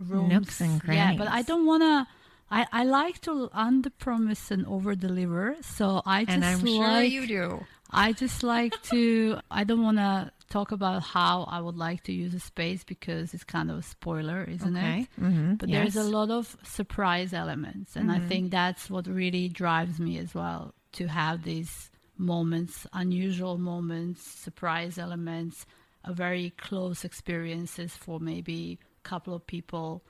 rooms. 0.00 0.32
Nooks 0.32 0.60
and 0.60 0.82
Yeah, 0.86 1.14
but 1.16 1.28
I 1.28 1.42
don't 1.42 1.64
wanna. 1.64 2.08
I, 2.50 2.66
I 2.72 2.84
like 2.84 3.20
to 3.22 3.48
under 3.52 3.88
promise 3.90 4.50
and 4.50 4.66
over 4.66 4.96
deliver. 4.96 5.56
So 5.62 6.02
I 6.04 6.24
just 6.24 6.34
And 6.34 6.44
I'm 6.44 6.58
sure 6.66 7.00
you 7.02 7.26
do. 7.28 7.64
I 7.90 8.12
just 8.12 8.42
like 8.42 8.74
to. 8.90 9.38
I 9.48 9.62
don't 9.62 9.82
want 9.84 9.98
to 9.98 10.32
talk 10.48 10.72
about 10.72 11.02
how 11.02 11.44
I 11.50 11.60
would 11.60 11.76
like 11.76 12.04
to 12.04 12.12
use 12.12 12.34
a 12.34 12.40
space 12.40 12.84
because 12.84 13.34
it's 13.34 13.44
kind 13.44 13.70
of 13.70 13.78
a 13.78 13.82
spoiler, 13.82 14.44
isn't 14.44 14.76
Okay. 14.76 15.00
it? 15.00 15.20
Mm-hmm. 15.20 15.54
But 15.54 15.70
there's 15.70 15.96
a 15.96 16.04
lot 16.04 16.30
of 16.30 16.56
surprise 16.62 17.32
elements, 17.32 17.96
and 17.96 18.10
I 18.12 18.20
think 18.20 18.50
that's 18.50 18.88
what 18.88 19.06
really 19.06 19.48
drives 19.48 19.98
me 19.98 20.18
as 20.18 20.34
well 20.34 20.74
to 20.92 21.06
have 21.08 21.42
these 21.42 21.90
moments, 22.16 22.86
unusual 22.92 23.58
moments, 23.58 24.22
surprise 24.22 24.98
elements, 24.98 25.66
a 26.04 26.12
very 26.12 26.50
close 26.50 27.04
experiences 27.04 27.96
for 27.96 28.20
maybe 28.20 28.78
a 29.04 29.08
couple 29.08 29.34
of 29.34 29.46
people. 29.46 30.02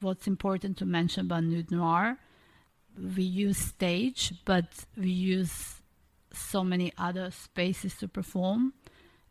What's 0.00 0.26
important 0.26 0.78
to 0.78 0.86
mention 0.86 1.26
about 1.26 1.44
Nude 1.44 1.70
Noir, 1.70 2.18
we 3.16 3.22
use 3.22 3.58
stage, 3.58 4.32
but 4.44 4.64
we 4.96 5.10
use 5.10 5.74
so 6.32 6.64
many 6.64 6.92
other 6.98 7.30
spaces 7.30 7.94
to 7.98 8.08
perform, 8.08 8.72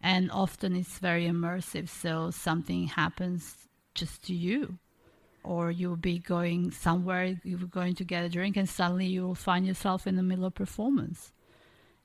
and 0.01 0.31
often 0.31 0.75
it's 0.75 0.99
very 0.99 1.25
immersive. 1.25 1.89
So 1.89 2.31
something 2.31 2.88
happens 2.88 3.55
just 3.93 4.23
to 4.23 4.33
you 4.33 4.77
or 5.47 5.71
you'll 5.71 5.95
be 5.95 6.19
going 6.19 6.71
somewhere, 6.71 7.39
you're 7.43 7.60
going 7.60 7.95
to 7.95 8.03
get 8.03 8.25
a 8.25 8.29
drink, 8.29 8.57
and 8.57 8.67
suddenly 8.67 9.05
you 9.05 9.25
will 9.25 9.36
find 9.36 9.65
yourself 9.65 10.05
in 10.05 10.17
the 10.17 10.23
middle 10.23 10.45
of 10.45 10.53
performance. 10.53 11.31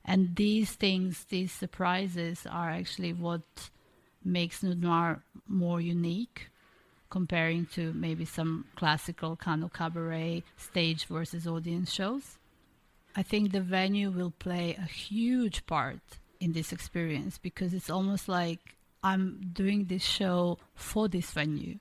And 0.04 0.36
these 0.36 0.72
things, 0.72 1.24
these 1.24 1.50
surprises, 1.50 2.46
are 2.48 2.70
actually 2.70 3.12
what 3.12 3.42
makes 4.24 4.62
Nude 4.62 4.82
Noir 4.82 5.22
more 5.48 5.80
unique 5.80 6.50
comparing 7.10 7.66
to 7.66 7.92
maybe 7.92 8.24
some 8.24 8.64
classical 8.76 9.36
kind 9.36 9.62
of 9.64 9.72
cabaret 9.72 10.44
stage 10.56 11.04
versus 11.06 11.46
audience 11.46 11.92
shows. 11.92 12.38
I 13.14 13.22
think 13.22 13.52
the 13.52 13.60
venue 13.60 14.10
will 14.10 14.32
play 14.38 14.74
a 14.74 14.86
huge 14.86 15.66
part 15.66 16.00
in 16.42 16.52
this 16.52 16.72
experience 16.72 17.38
because 17.38 17.72
it's 17.72 17.88
almost 17.88 18.28
like 18.28 18.76
I'm 19.02 19.40
doing 19.52 19.86
this 19.86 20.02
show 20.02 20.58
for 20.74 21.08
this 21.08 21.30
venue. 21.30 21.78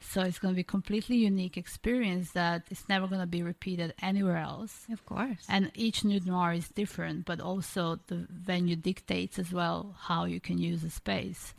So 0.00 0.22
it's 0.22 0.38
going 0.38 0.54
to 0.54 0.56
be 0.56 0.64
completely 0.64 1.16
unique 1.16 1.56
experience 1.56 2.32
that 2.32 2.62
it's 2.70 2.88
never 2.88 3.06
going 3.06 3.20
to 3.20 3.26
be 3.26 3.42
repeated 3.42 3.94
anywhere 4.02 4.36
else. 4.36 4.86
Of 4.90 5.04
course. 5.06 5.44
And 5.48 5.70
each 5.74 6.04
nude 6.04 6.26
noir 6.26 6.52
is 6.52 6.68
different, 6.68 7.24
but 7.24 7.40
also 7.40 8.00
the 8.08 8.26
venue 8.30 8.76
dictates 8.76 9.38
as 9.38 9.52
well 9.52 9.94
how 9.98 10.24
you 10.24 10.40
can 10.40 10.58
use 10.58 10.82
the 10.82 10.90
space. 10.90 11.54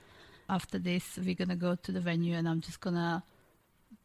After 0.49 0.77
this, 0.77 1.17
we're 1.17 1.35
gonna 1.35 1.55
go 1.55 1.75
to 1.75 1.91
the 1.91 2.01
venue, 2.01 2.35
and 2.35 2.47
I'm 2.49 2.59
just 2.59 2.81
gonna 2.81 3.23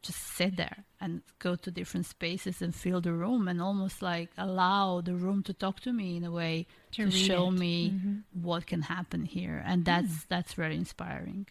just 0.02 0.18
sit 0.36 0.56
there 0.56 0.84
and 1.00 1.22
go 1.38 1.54
to 1.56 1.70
different 1.70 2.06
spaces 2.06 2.62
and 2.62 2.74
feel 2.74 3.00
the 3.00 3.12
room, 3.12 3.48
and 3.48 3.60
almost 3.60 4.00
like 4.02 4.30
allow 4.38 5.00
the 5.00 5.14
room 5.14 5.42
to 5.44 5.52
talk 5.52 5.80
to 5.80 5.92
me 5.92 6.16
in 6.16 6.24
a 6.24 6.30
way 6.30 6.66
To 6.92 7.04
to, 7.06 7.10
show 7.10 7.48
it. 7.48 7.58
me 7.58 7.90
Mhm. 7.90 8.22
what 8.32 8.66
can 8.66 8.82
happen 8.82 9.24
here, 9.24 9.62
and 9.66 9.84
that's 9.84 10.24
that's 10.26 10.54
very 10.54 10.76
inspiring. 10.76 11.46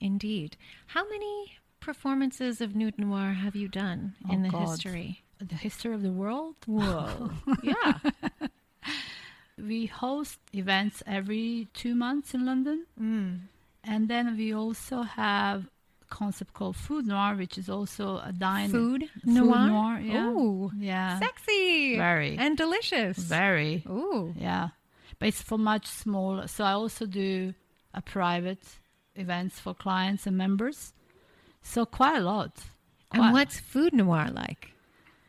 Indeed. 0.00 0.56
How 0.88 1.08
many 1.08 1.58
performances 1.80 2.60
of 2.60 2.74
nude 2.76 2.98
noir 2.98 3.32
have 3.32 3.56
you 3.56 3.68
done 3.68 4.14
in 4.30 4.40
Oh, 4.40 4.42
the 4.44 4.50
God. 4.50 4.68
history? 4.68 5.22
The 5.38 5.54
history 5.56 5.94
of 5.94 6.02
the 6.02 6.12
world. 6.12 6.56
Whoa. 6.66 7.30
yeah. 7.62 7.98
We 9.58 9.86
host 9.86 10.38
events 10.52 11.02
every 11.06 11.68
two 11.72 11.94
months 11.94 12.34
in 12.34 12.44
London. 12.44 12.84
Mm. 13.00 13.40
And 13.82 14.08
then 14.08 14.36
we 14.36 14.52
also 14.52 15.02
have 15.02 15.70
concept 16.08 16.52
called 16.54 16.76
food 16.76 17.06
noir, 17.06 17.34
which 17.36 17.58
is 17.58 17.68
also 17.68 18.18
a 18.18 18.32
dine 18.32 18.70
Food 18.70 19.08
food 19.24 19.34
noir? 19.34 19.66
noir, 19.66 20.00
yeah. 20.00 20.28
Ooh. 20.28 20.70
yeah, 20.78 21.18
Sexy. 21.18 21.96
Very. 21.96 22.36
And 22.38 22.56
delicious. 22.56 23.18
very, 23.18 23.84
Ooh. 23.88 24.34
yeah. 24.36 24.68
But 25.18 25.28
it's 25.28 25.42
for 25.42 25.58
much 25.58 25.86
smaller. 25.86 26.46
So 26.48 26.64
I 26.64 26.72
also 26.72 27.06
do 27.06 27.54
a 27.94 28.02
private 28.02 28.62
events 29.14 29.58
for 29.58 29.74
clients 29.74 30.26
and 30.26 30.36
members. 30.36 30.92
So 31.62 31.86
quite 31.86 32.16
a 32.18 32.20
lot. 32.20 32.52
And 33.12 33.32
what's 33.32 33.58
food 33.58 33.92
noir 33.94 34.28
like? 34.32 34.72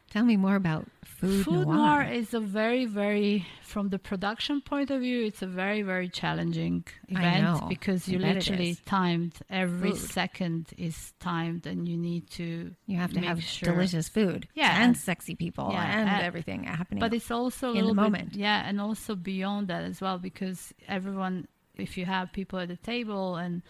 Tell 0.09 0.23
me 0.23 0.37
more 0.37 0.55
about 0.55 0.87
food, 1.03 1.43
Food 1.45 1.67
noir. 1.67 1.75
noir 1.75 2.03
is 2.03 2.33
a 2.33 2.39
very, 2.39 2.85
very, 2.85 3.45
from 3.61 3.89
the 3.89 3.99
production 3.99 4.61
point 4.61 4.89
of 4.89 5.01
view, 5.01 5.25
it's 5.25 5.41
a 5.41 5.47
very, 5.47 5.81
very 5.81 6.07
challenging 6.07 6.85
event 7.09 7.67
because 7.67 8.07
I 8.07 8.11
you 8.13 8.19
literally 8.19 8.77
timed 8.85 9.33
every 9.49 9.91
Food. 9.91 9.99
second 9.99 10.67
is 10.77 11.13
timed, 11.19 11.67
and 11.67 11.87
you 11.89 11.97
need 11.97 12.29
to. 12.31 12.73
you 12.85 12.97
have 12.97 13.11
to 13.13 13.19
have 13.19 13.43
sure- 13.43 13.73
delicious 13.73 14.07
food. 14.07 14.47
Yeah, 14.55 14.81
And 14.81 14.95
sexy 14.95 15.35
people 15.35 15.69
Yeah, 15.73 15.83
and 15.99 16.09
and- 16.09 16.23
everything 16.25 16.63
happening. 16.63 17.01
But 17.01 17.13
it's 17.13 17.29
also 17.29 17.67
a 17.67 17.71
in 17.71 17.77
the 17.77 17.81
little 17.81 17.95
bit, 17.95 18.01
moment. 18.01 18.35
yeah, 18.35 18.63
and 18.67 18.79
also 18.79 19.13
beyond 19.15 19.67
that 19.67 19.83
as 19.83 19.99
well 19.99 20.17
because 20.19 20.73
everyone, 20.87 21.47
if 21.75 21.97
you 21.97 22.05
have 22.05 22.31
people 22.31 22.59
at 22.59 22.69
the 22.69 22.77
table 22.77 23.35
and 23.35 23.61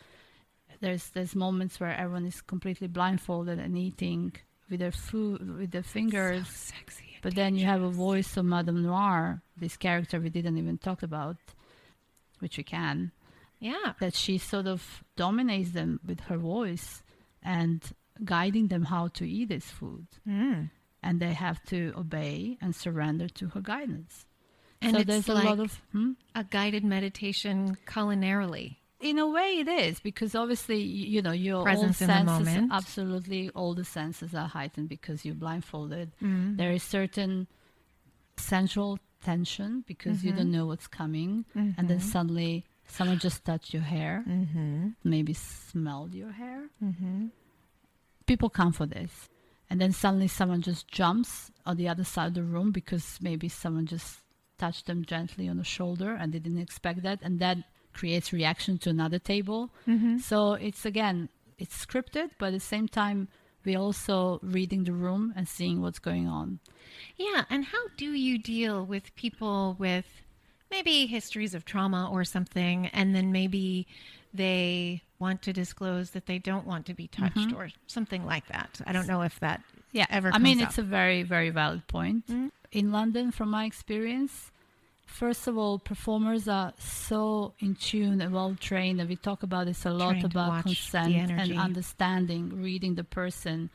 there's 0.82 1.10
there's 1.10 1.34
moments 1.36 1.80
where 1.80 1.96
everyone 1.98 2.26
is 2.28 2.42
completely 2.42 2.88
blindfolded 2.88 3.58
and 3.58 3.76
eating 3.78 4.34
with 4.70 4.80
their 4.80 4.92
food 4.92 5.58
with 5.60 5.72
their 5.72 5.84
fingers. 5.84 6.48
sexy. 6.48 7.04
But 7.22 7.36
then 7.36 7.56
you 7.56 7.66
have 7.66 7.82
a 7.82 7.90
voice 7.90 8.38
of 8.38 8.46
Madame 8.46 8.84
Noir, 8.84 9.42
this 9.58 9.76
character 9.78 10.20
we 10.20 10.30
didn't 10.30 10.58
even 10.58 10.78
talk 10.78 11.02
about, 11.04 11.38
which 12.40 12.58
we 12.58 12.64
can, 12.64 13.12
Yeah. 13.60 13.94
that 14.00 14.14
she 14.14 14.38
sort 14.38 14.68
of 14.68 15.04
dominates 15.16 15.72
them 15.72 16.00
with 16.06 16.20
her 16.22 16.38
voice 16.38 17.02
and 17.42 17.82
guiding 18.24 18.68
them 18.68 18.84
how 18.86 19.08
to 19.10 19.28
eat 19.28 19.50
this 19.50 19.66
food. 19.70 20.08
Mm. 20.28 20.70
And 21.04 21.20
they 21.20 21.34
have 21.34 21.64
to 21.66 21.94
obey 21.98 22.58
and 22.62 22.76
surrender 22.76 23.28
to 23.30 23.48
her 23.50 23.62
guidance. 23.62 24.26
And 24.82 24.94
so 24.94 25.00
it's 25.00 25.08
there's 25.08 25.28
like 25.28 25.44
a 25.44 25.48
lot 25.48 25.60
of. 25.60 25.82
Hmm? 25.92 26.12
a 26.36 26.44
guided 26.44 26.84
meditation 26.84 27.78
culinarily. 27.88 28.78
In 29.00 29.20
a 29.20 29.28
way, 29.28 29.60
it 29.60 29.68
is 29.68 30.00
because 30.00 30.34
obviously, 30.34 30.82
you 30.82 31.22
know, 31.22 31.32
your 31.32 31.64
Presence 31.64 32.02
all 32.02 32.10
in 32.10 32.26
the 32.26 32.32
senses, 32.32 32.48
moment. 32.56 32.72
absolutely, 32.74 33.50
all 33.52 33.76
the 33.76 33.86
senses 33.86 34.34
are 34.34 34.48
heightened 34.48 34.90
because 34.90 35.24
you're 35.24 35.36
blindfolded. 35.36 36.12
Mm. 36.22 36.58
There 36.58 36.72
is 36.72 36.82
certain 36.82 37.46
sensual 38.38 38.98
tension 39.24 39.84
because 39.88 40.24
you 40.24 40.32
don't 40.32 40.52
know 40.52 40.66
what's 40.66 40.88
coming, 40.88 41.46
and 41.56 41.88
then 41.88 42.00
suddenly 42.00 42.66
someone 42.88 43.20
just 43.20 43.44
touched 43.46 43.74
your 43.74 43.84
hair, 43.84 44.24
Mm-hmm. 44.28 44.90
maybe 45.04 45.34
smelled 45.34 46.14
your 46.16 46.32
hair. 46.32 46.70
Mm-hmm. 46.84 47.28
People 48.26 48.50
come 48.50 48.74
for 48.74 48.86
this, 48.86 49.30
and 49.70 49.80
then 49.80 49.92
suddenly 49.92 50.28
someone 50.28 50.62
just 50.62 50.88
jumps 50.88 51.52
on 51.66 51.78
the 51.78 51.88
other 51.88 52.04
side 52.04 52.28
of 52.28 52.34
the 52.34 52.44
room 52.44 52.72
because 52.72 53.20
maybe 53.22 53.48
someone 53.50 53.86
just 53.86 54.20
touched 54.58 54.88
them 54.88 55.06
gently 55.06 55.48
on 55.48 55.58
the 55.58 55.64
shoulder 55.64 56.14
and 56.16 56.34
they 56.34 56.40
didn't 56.40 56.58
expect 56.62 57.04
that, 57.04 57.20
and 57.22 57.40
that 57.40 57.58
creates 57.98 58.32
reaction 58.32 58.78
to 58.80 58.90
another 58.90 59.20
table. 59.20 59.70
Mm-hmm. 59.88 60.18
So 60.20 60.54
it's 60.54 60.86
again, 60.86 61.30
it's 61.58 61.76
scripted, 61.86 62.30
but 62.40 62.48
at 62.48 62.54
the 62.54 62.60
same 62.76 62.88
time, 62.88 63.28
we're 63.66 63.80
also 63.80 64.40
reading 64.44 64.84
the 64.86 64.94
room 64.94 65.34
and 65.36 65.48
seeing 65.48 65.82
what's 65.82 66.00
going 66.00 66.28
on. 66.28 66.60
Yeah, 67.18 67.44
and 67.50 67.66
how 67.66 67.84
do 67.98 68.10
you 68.28 68.38
deal 68.38 68.86
with 68.86 69.14
people 69.16 69.76
with 69.78 70.06
maybe 70.72 71.06
histories 71.08 71.54
of 71.56 71.66
trauma 71.66 72.10
or 72.12 72.24
something, 72.24 72.88
and 72.88 73.14
then 73.16 73.32
maybe 73.32 73.88
they 74.34 75.02
want 75.20 75.42
to 75.42 75.52
disclose 75.52 76.12
that 76.12 76.28
they 76.28 76.38
don't 76.38 76.66
want 76.68 76.86
to 76.86 76.94
be 76.94 77.08
touched 77.08 77.52
or 77.56 77.70
something 77.88 78.26
like 78.26 78.48
that? 78.48 78.80
I 78.86 78.92
don't 78.94 79.08
know 79.08 79.24
if 79.24 79.40
that 79.40 79.62
Yeah, 79.92 80.06
ever 80.10 80.30
I 80.34 80.38
mean, 80.38 80.60
it's 80.62 80.78
up. 80.80 80.86
a 80.86 80.88
very, 80.88 81.24
very 81.24 81.50
valid 81.50 81.88
point. 81.88 82.28
Mm. 82.28 82.52
In 82.72 82.92
London, 82.92 83.32
from 83.32 83.50
my 83.50 83.66
experience, 83.66 84.52
first 85.08 85.48
of 85.48 85.58
all, 85.58 85.80
performers 85.80 86.48
are 86.48 86.74
so 86.78 87.54
in 87.60 87.76
tune 87.76 88.22
and 88.22 88.32
well 88.34 88.56
trained, 88.60 89.00
and 89.00 89.10
we 89.10 89.16
talk 89.16 89.42
about 89.44 89.66
this 89.66 89.86
a 89.86 89.90
lot 89.92 90.12
Trained 90.12 90.22
to 90.22 90.28
about 90.28 90.50
watch 90.50 90.64
the 90.64 90.70
consent 90.76 91.16
energy. 91.16 91.52
and 91.54 91.60
understanding, 91.60 92.62
reading 92.62 92.96
the 92.96 93.04
person. 93.04 93.70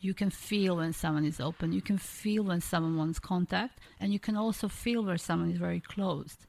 You 0.00 0.12
can 0.14 0.30
feel 0.30 0.76
when 0.76 0.92
someone 0.92 1.24
is 1.24 1.40
open. 1.40 1.72
You 1.72 1.80
can 1.80 1.96
feel 1.96 2.44
when 2.44 2.60
someone 2.60 2.96
wants 2.98 3.18
contact, 3.18 3.80
and 3.98 4.12
you 4.12 4.18
can 4.20 4.36
also 4.36 4.68
feel 4.68 5.02
where 5.02 5.16
someone 5.16 5.50
is 5.50 5.58
very 5.58 5.80
closed, 5.80 6.46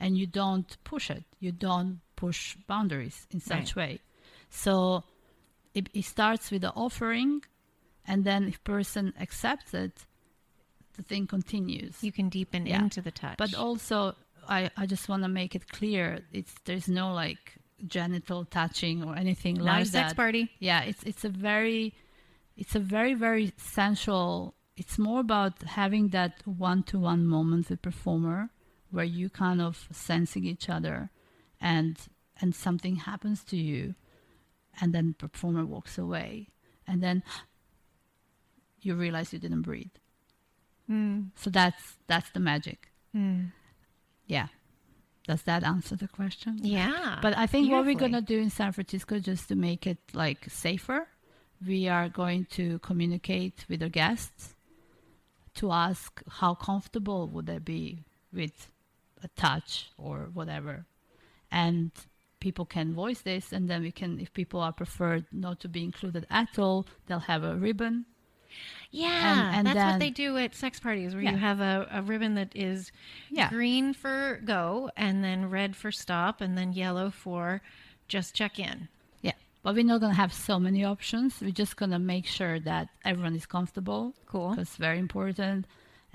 and 0.00 0.16
you 0.16 0.26
don't 0.26 0.76
push 0.84 1.10
it. 1.10 1.24
You 1.38 1.52
don't 1.52 2.00
push 2.16 2.56
boundaries 2.66 3.26
in 3.30 3.40
such 3.40 3.76
way. 3.76 4.00
So 4.48 5.04
it, 5.74 5.88
it 5.92 6.04
starts 6.06 6.50
with 6.50 6.62
the 6.62 6.70
offering, 6.70 7.42
and 8.06 8.24
then 8.24 8.48
if 8.48 8.62
person 8.64 9.12
accepts 9.20 9.74
it, 9.74 10.06
the 10.96 11.02
thing 11.02 11.26
continues. 11.26 12.02
you 12.02 12.12
can 12.12 12.28
deepen 12.28 12.66
Yeah. 12.66 12.78
into 12.82 13.00
the 13.02 13.10
touch. 13.10 13.38
But 13.38 13.54
also, 13.54 14.14
I, 14.48 14.70
I 14.76 14.86
just 14.86 15.08
want 15.08 15.22
to 15.22 15.28
make 15.28 15.54
it 15.54 15.68
clear: 15.68 16.20
it's 16.32 16.54
there's 16.64 16.88
no 16.88 17.12
like 17.12 17.54
genital 17.86 18.44
touching 18.44 19.02
or 19.04 19.16
anything 19.16 19.54
not 19.56 19.64
like 19.64 19.82
a 19.82 19.86
sex 19.86 20.10
that. 20.10 20.16
party. 20.16 20.50
Yeah, 20.58 20.82
it's 20.82 21.02
it's 21.04 21.24
a 21.24 21.28
very, 21.28 21.94
it's 22.56 22.74
a 22.74 22.80
very 22.80 23.14
very 23.14 23.52
sensual. 23.56 24.54
It's 24.76 24.98
more 24.98 25.20
about 25.20 25.62
having 25.62 26.08
that 26.08 26.42
one-to-one 26.44 27.26
moment 27.26 27.70
with 27.70 27.80
performer, 27.82 28.50
where 28.90 29.04
you 29.04 29.30
kind 29.30 29.60
of 29.62 29.86
sensing 29.92 30.44
each 30.44 30.68
other, 30.68 31.10
and 31.60 31.96
and 32.40 32.54
something 32.54 32.96
happens 32.96 33.44
to 33.44 33.56
you, 33.56 33.94
and 34.80 34.92
then 34.92 35.14
performer 35.14 35.64
walks 35.64 35.96
away, 35.98 36.48
and 36.86 37.00
then 37.02 37.22
you 38.80 38.94
realize 38.94 39.32
you 39.32 39.38
didn't 39.38 39.62
breathe. 39.62 39.96
Mm. 40.90 41.30
So 41.36 41.50
that's 41.50 41.96
that's 42.06 42.30
the 42.30 42.40
magic. 42.40 42.90
Mm. 43.14 43.52
Yeah. 44.26 44.48
Does 45.26 45.42
that 45.42 45.64
answer 45.64 45.96
the 45.96 46.08
question? 46.08 46.58
Yeah. 46.62 47.18
But 47.22 47.36
I 47.36 47.46
think 47.46 47.70
what 47.70 47.86
we're 47.86 47.94
going 47.94 48.12
to 48.12 48.20
do 48.20 48.38
in 48.38 48.50
San 48.50 48.72
Francisco, 48.72 49.18
just 49.18 49.48
to 49.48 49.54
make 49.54 49.86
it 49.86 49.96
like 50.12 50.50
safer, 50.50 51.08
we 51.66 51.88
are 51.88 52.10
going 52.10 52.46
to 52.52 52.78
communicate 52.80 53.64
with 53.68 53.80
the 53.80 53.88
guests 53.88 54.54
to 55.54 55.72
ask 55.72 56.22
how 56.28 56.54
comfortable 56.54 57.26
would 57.28 57.46
they 57.46 57.58
be 57.58 58.04
with 58.32 58.70
a 59.22 59.28
touch 59.28 59.90
or 59.96 60.28
whatever. 60.34 60.84
And 61.50 61.90
people 62.40 62.66
can 62.66 62.92
voice 62.92 63.20
this, 63.22 63.52
and 63.52 63.70
then 63.70 63.82
we 63.82 63.92
can, 63.92 64.20
if 64.20 64.32
people 64.34 64.60
are 64.60 64.72
preferred 64.72 65.24
not 65.32 65.60
to 65.60 65.68
be 65.68 65.82
included 65.82 66.26
at 66.28 66.58
all, 66.58 66.86
they'll 67.06 67.20
have 67.20 67.44
a 67.44 67.54
ribbon. 67.54 68.04
Yeah, 68.90 69.50
and 69.54 69.66
that's 69.66 69.76
what 69.92 69.98
they 69.98 70.10
do 70.10 70.36
at 70.36 70.54
sex 70.54 70.78
parties, 70.78 71.14
where 71.14 71.22
Yeah. 71.24 71.32
you 71.32 71.36
have 71.38 71.60
a, 71.60 71.88
a 71.90 72.02
ribbon 72.02 72.34
that 72.36 72.52
is 72.54 72.92
Yeah. 73.30 73.48
green 73.48 73.92
for 73.92 74.40
go, 74.44 74.90
and 74.96 75.24
then 75.24 75.50
red 75.50 75.74
for 75.74 75.90
stop, 75.90 76.40
and 76.40 76.56
then 76.56 76.72
yellow 76.72 77.10
for 77.10 77.60
just 78.06 78.34
check 78.34 78.58
in. 78.58 78.88
Yeah. 79.22 79.32
But 79.62 79.74
we're 79.74 79.84
not 79.84 80.00
going 80.00 80.12
to 80.12 80.16
have 80.16 80.32
so 80.32 80.60
many 80.60 80.84
options. 80.84 81.40
We're 81.40 81.50
just 81.50 81.76
going 81.76 81.90
to 81.90 81.98
make 81.98 82.26
sure 82.26 82.60
that 82.60 82.88
everyone 83.04 83.34
is 83.34 83.46
comfortable. 83.46 84.14
Cool. 84.26 84.50
Because 84.50 84.68
it's 84.68 84.76
very 84.76 84.98
important. 84.98 85.66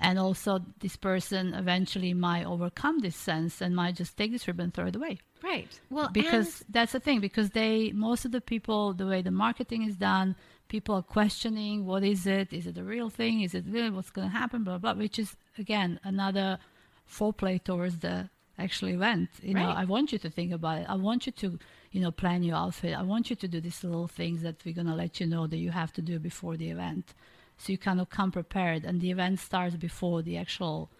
And 0.02 0.18
also, 0.18 0.60
this 0.78 0.96
person 0.96 1.52
eventually 1.52 2.14
might 2.14 2.46
overcome 2.46 3.00
this 3.00 3.16
sense 3.16 3.60
and 3.60 3.76
might 3.76 3.96
just 3.96 4.16
take 4.16 4.32
this 4.32 4.48
ribbon 4.48 4.64
and 4.64 4.74
throw 4.74 4.86
it 4.86 4.96
away. 4.96 5.18
Right. 5.42 5.68
Well, 5.90 6.08
Because 6.10 6.64
that's 6.70 6.92
the 6.92 7.00
thing, 7.00 7.20
because 7.20 7.50
they, 7.50 7.92
most 7.92 8.24
of 8.24 8.32
the 8.32 8.40
people, 8.40 8.94
the 8.94 9.06
way 9.06 9.20
the 9.20 9.30
marketing 9.30 9.82
is 9.82 9.96
done, 9.96 10.36
people 10.70 10.94
are 10.94 11.02
questioning 11.02 11.84
what 11.84 12.02
is 12.02 12.26
it? 12.26 12.52
Is 12.52 12.66
it 12.66 12.78
a 12.78 12.82
real 12.84 13.10
thing? 13.10 13.42
Is 13.42 13.54
it 13.54 13.64
really 13.68 13.90
what's 13.90 14.10
going 14.10 14.30
to 14.30 14.36
happen? 14.42 14.64
Blah, 14.64 14.78
blah, 14.78 14.94
which 14.94 15.18
is, 15.18 15.36
again, 15.58 16.00
another 16.02 16.58
foreplay 17.06 17.62
towards 17.62 17.98
the 17.98 18.30
actual 18.56 18.88
event. 18.88 19.28
You 19.42 19.54
know, 19.54 19.68
I 19.68 19.84
want 19.84 20.12
you 20.12 20.18
to 20.18 20.30
think 20.30 20.52
about 20.52 20.78
it. 20.78 20.86
I 20.88 20.94
want 20.94 21.26
you 21.26 21.32
to, 21.32 21.58
you 21.90 22.00
know, 22.00 22.12
plan 22.12 22.42
your 22.42 22.56
outfit. 22.56 22.96
I 22.96 23.02
want 23.02 23.28
you 23.28 23.36
to 23.36 23.48
do 23.48 23.60
these 23.60 23.82
little 23.82 24.06
things 24.06 24.42
that 24.42 24.64
we're 24.64 24.74
gonna 24.74 24.94
let 24.94 25.18
you 25.20 25.26
know 25.26 25.46
that 25.46 25.56
you 25.56 25.70
have 25.72 25.92
to 25.94 26.02
do 26.02 26.18
before 26.18 26.56
the 26.56 26.70
event, 26.70 27.14
so 27.58 27.72
you 27.72 27.78
kind 27.78 28.00
of 28.00 28.10
come 28.10 28.30
prepared. 28.30 28.84
And 28.84 29.00
the 29.00 29.10
event 29.10 29.40
starts 29.40 29.76
before 29.76 30.22
the 30.22 30.36
actual 30.36 30.90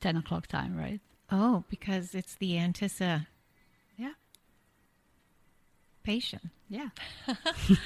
ten 0.00 0.16
o'clock 0.16 0.48
time, 0.48 0.76
right? 0.76 1.00
Oh, 1.30 1.64
because 1.70 2.14
it's 2.14 2.34
the 2.34 2.58
anticipation. 2.58 3.20
Uh, 3.20 3.24
yeah, 3.96 4.14
Patient. 6.02 6.50
yeah. 6.68 6.90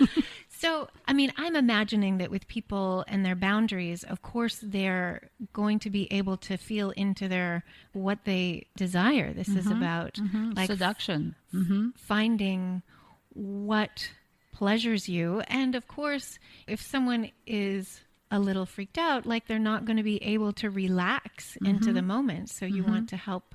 So, 0.58 0.88
I 1.06 1.12
mean, 1.12 1.32
I'm 1.36 1.54
imagining 1.54 2.18
that 2.18 2.32
with 2.32 2.48
people 2.48 3.04
and 3.06 3.24
their 3.24 3.36
boundaries, 3.36 4.02
of 4.02 4.22
course, 4.22 4.58
they're 4.60 5.30
going 5.52 5.78
to 5.80 5.90
be 5.90 6.12
able 6.12 6.36
to 6.38 6.56
feel 6.56 6.90
into 6.90 7.28
their 7.28 7.62
what 7.92 8.24
they 8.24 8.66
desire. 8.76 9.32
This 9.32 9.46
is 9.46 9.66
mm-hmm. 9.66 9.78
about 9.78 10.14
mm-hmm. 10.14 10.54
like 10.56 10.66
Seduction. 10.66 11.36
Mm-hmm. 11.54 11.90
finding 11.96 12.82
what 13.34 14.10
pleasures 14.52 15.08
you. 15.08 15.42
And 15.46 15.76
of 15.76 15.86
course, 15.86 16.40
if 16.66 16.82
someone 16.82 17.30
is 17.46 18.00
a 18.32 18.40
little 18.40 18.66
freaked 18.66 18.98
out, 18.98 19.26
like 19.26 19.46
they're 19.46 19.60
not 19.60 19.84
going 19.84 19.98
to 19.98 20.02
be 20.02 20.20
able 20.24 20.52
to 20.54 20.70
relax 20.70 21.56
into 21.64 21.92
the 21.92 22.00
mm-hmm. 22.00 22.08
moment. 22.08 22.50
So 22.50 22.66
you 22.66 22.82
want 22.82 23.10
to 23.10 23.16
help 23.16 23.54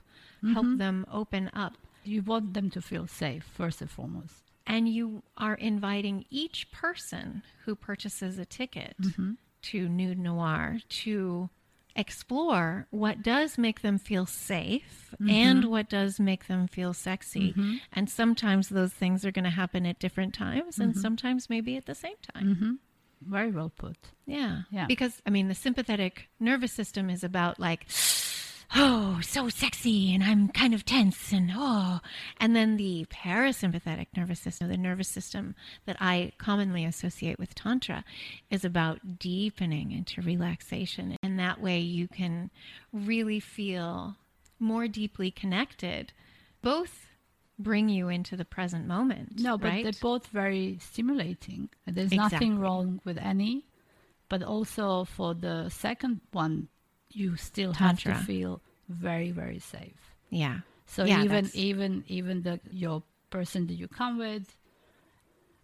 help 0.53 0.77
them 0.77 1.05
open 1.11 1.51
up. 1.53 1.73
You 2.05 2.21
want 2.21 2.53
them 2.53 2.69
to 2.69 2.81
feel 2.81 3.07
safe 3.07 3.43
first 3.43 3.81
and 3.81 3.91
foremost. 3.91 4.42
And 4.65 4.88
you 4.88 5.23
are 5.38 5.56
inviting 5.56 6.26
each 6.30 6.71
person 6.71 7.43
who 7.65 7.76
purchases 7.76 8.38
a 8.39 8.45
ticket 8.45 8.95
mm-hmm. 9.02 9.32
to 9.63 9.89
Nude 9.89 10.19
Noir 10.19 10.80
to 10.88 11.49
explore 11.95 12.88
what 12.89 13.21
does 13.21 13.58
make 13.58 13.82
them 13.82 13.99
feel 13.99 14.26
safe 14.26 15.13
and 15.19 15.62
mm-hmm. 15.62 15.69
what 15.69 15.89
does 15.89 16.19
make 16.19 16.47
them 16.47 16.67
feel 16.67 16.93
sexy. 16.93 17.52
Mm-hmm. 17.52 17.76
And 17.91 18.10
sometimes 18.10 18.69
those 18.69 18.93
things 18.93 19.26
are 19.26 19.32
going 19.32 19.43
to 19.43 19.52
happen 19.52 19.86
at 19.86 19.99
different 19.99 20.34
times 20.34 20.80
and 20.80 20.97
sometimes 20.97 21.49
maybe 21.49 21.78
at 21.78 21.86
the 21.86 21.93
same 21.93 22.15
time. 22.34 22.80
Very 23.21 23.52
well 23.52 23.71
put. 23.76 23.97
Yeah. 24.26 24.62
Yeah. 24.71 24.86
Because, 24.88 25.21
I 25.26 25.30
mean, 25.30 25.49
the 25.49 25.56
sympathetic 25.56 26.30
nervous 26.39 26.71
system 26.71 27.10
is 27.10 27.23
about 27.23 27.60
like, 27.60 27.86
oh, 28.75 29.19
so 29.21 29.49
sexy, 29.49 30.13
and 30.13 30.23
I'm 30.23 30.49
kind 30.49 30.73
of 30.73 30.86
tense, 30.86 31.31
and 31.31 31.51
oh. 31.55 31.99
And 32.39 32.55
then 32.55 32.77
the 32.77 33.05
parasympathetic 33.05 34.07
nervous 34.15 34.39
system, 34.39 34.69
the 34.69 34.77
nervous 34.77 35.09
system 35.09 35.55
that 35.86 35.97
I 35.99 36.31
commonly 36.38 36.86
associate 36.86 37.39
with 37.39 37.55
Tantra, 37.55 38.03
is 38.49 38.65
about 38.65 39.19
deepening 39.19 39.91
into 39.91 40.21
relaxation. 40.21 41.17
And 41.23 41.39
that 41.39 41.62
way 41.62 41.79
you 41.79 42.07
can 42.07 42.49
really 42.91 43.39
feel 43.39 44.15
more 44.59 44.88
deeply 44.88 45.31
connected, 45.31 46.13
both 46.62 47.07
bring 47.59 47.89
you 47.89 48.09
into 48.09 48.36
the 48.36 48.45
present 48.45 48.88
moment. 48.88 49.39
No, 49.39 49.57
but 49.57 49.67
right? 49.67 49.83
they're 49.83 49.93
both 50.01 50.27
very 50.27 50.77
stimulating. 50.81 51.69
There's 51.86 52.12
Exactly. 52.12 52.36
nothing 52.36 52.59
wrong 52.59 53.01
with 53.05 53.17
any, 53.17 53.65
but 54.29 54.41
also 54.41 55.03
for 55.05 55.33
the 55.33 55.69
second 55.69 56.21
one, 56.31 56.69
you 57.13 57.36
still 57.38 57.73
have 57.73 57.99
Tantra. 57.99 58.13
to 58.19 58.26
feel 58.26 58.62
very, 58.89 59.32
very 59.32 59.60
safe. 59.60 60.02
yeah. 60.30 60.60
So 60.86 61.06
Yeah, 61.06 61.19
even 61.23 61.30
that's- 61.45 61.56
even 61.56 62.04
even 62.08 62.41
the 62.43 62.60
your 62.71 63.02
person 63.30 63.65
that 63.67 63.76
you 63.82 63.88
come 63.88 64.17
with, 64.17 64.45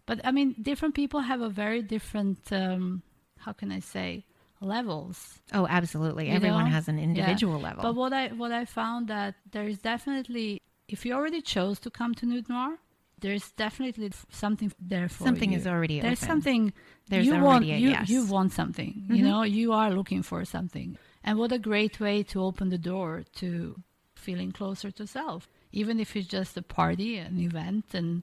but 0.06 0.20
I 0.24 0.30
mean, 0.32 0.54
different 0.60 0.94
people 0.94 1.20
have 1.20 1.40
a 1.40 1.48
very 1.48 1.82
different. 1.82 2.38
Um, 2.52 3.02
how 3.38 3.52
can 3.52 3.70
I 3.70 3.80
say 3.80 4.24
levels? 4.60 5.40
Oh, 5.52 5.66
absolutely. 5.68 6.28
you 6.28 6.34
Everyone 6.34 6.64
know? 6.64 6.70
has 6.70 6.88
an 6.88 6.98
Yeah. 6.98 7.04
individual 7.04 7.60
level. 7.60 7.82
But 7.82 7.94
what 7.94 8.12
I 8.12 8.28
what 8.28 8.52
I 8.52 8.64
found 8.64 9.08
that 9.08 9.34
there 9.52 9.68
is 9.68 9.78
definitely 9.78 10.60
if 10.88 11.04
you 11.06 11.12
already 11.14 11.42
chose 11.42 11.78
to 11.80 11.90
come 11.90 12.14
to 12.16 12.26
Nude 12.26 12.48
Noir, 12.48 12.78
there's 13.20 13.52
definitely 13.52 14.10
something 14.30 14.72
there 14.80 15.08
for 15.08 15.24
Something 15.24 15.52
you. 15.52 15.58
is 15.58 15.66
already 15.66 16.00
there's 16.00 16.22
open. 16.22 16.28
something 16.32 16.72
There's 17.08 17.26
you 17.26 17.32
already 17.34 17.46
want 17.46 17.64
a 17.64 17.68
you 17.78 17.90
yes. 17.90 18.02
Mm-hmm. 18.02 18.12
you 18.12 18.26
want 18.26 18.52
something 18.52 19.04
you 19.10 19.22
know 19.28 19.42
you 19.44 19.72
are 19.72 19.90
looking 19.98 20.22
for 20.22 20.44
something 20.44 20.96
and 21.22 21.38
what 21.38 21.52
a 21.52 21.58
great 21.58 22.00
way 22.00 22.22
to 22.22 22.42
open 22.42 22.68
the 22.70 22.78
door 22.78 23.24
to 23.34 23.82
feeling 24.14 24.52
closer 24.52 24.90
to 24.90 25.06
self 25.06 25.48
even 25.72 26.00
if 26.00 26.14
it's 26.16 26.28
just 26.28 26.56
a 26.56 26.62
party 26.62 27.16
an 27.16 27.38
event 27.38 27.86
and 27.94 28.22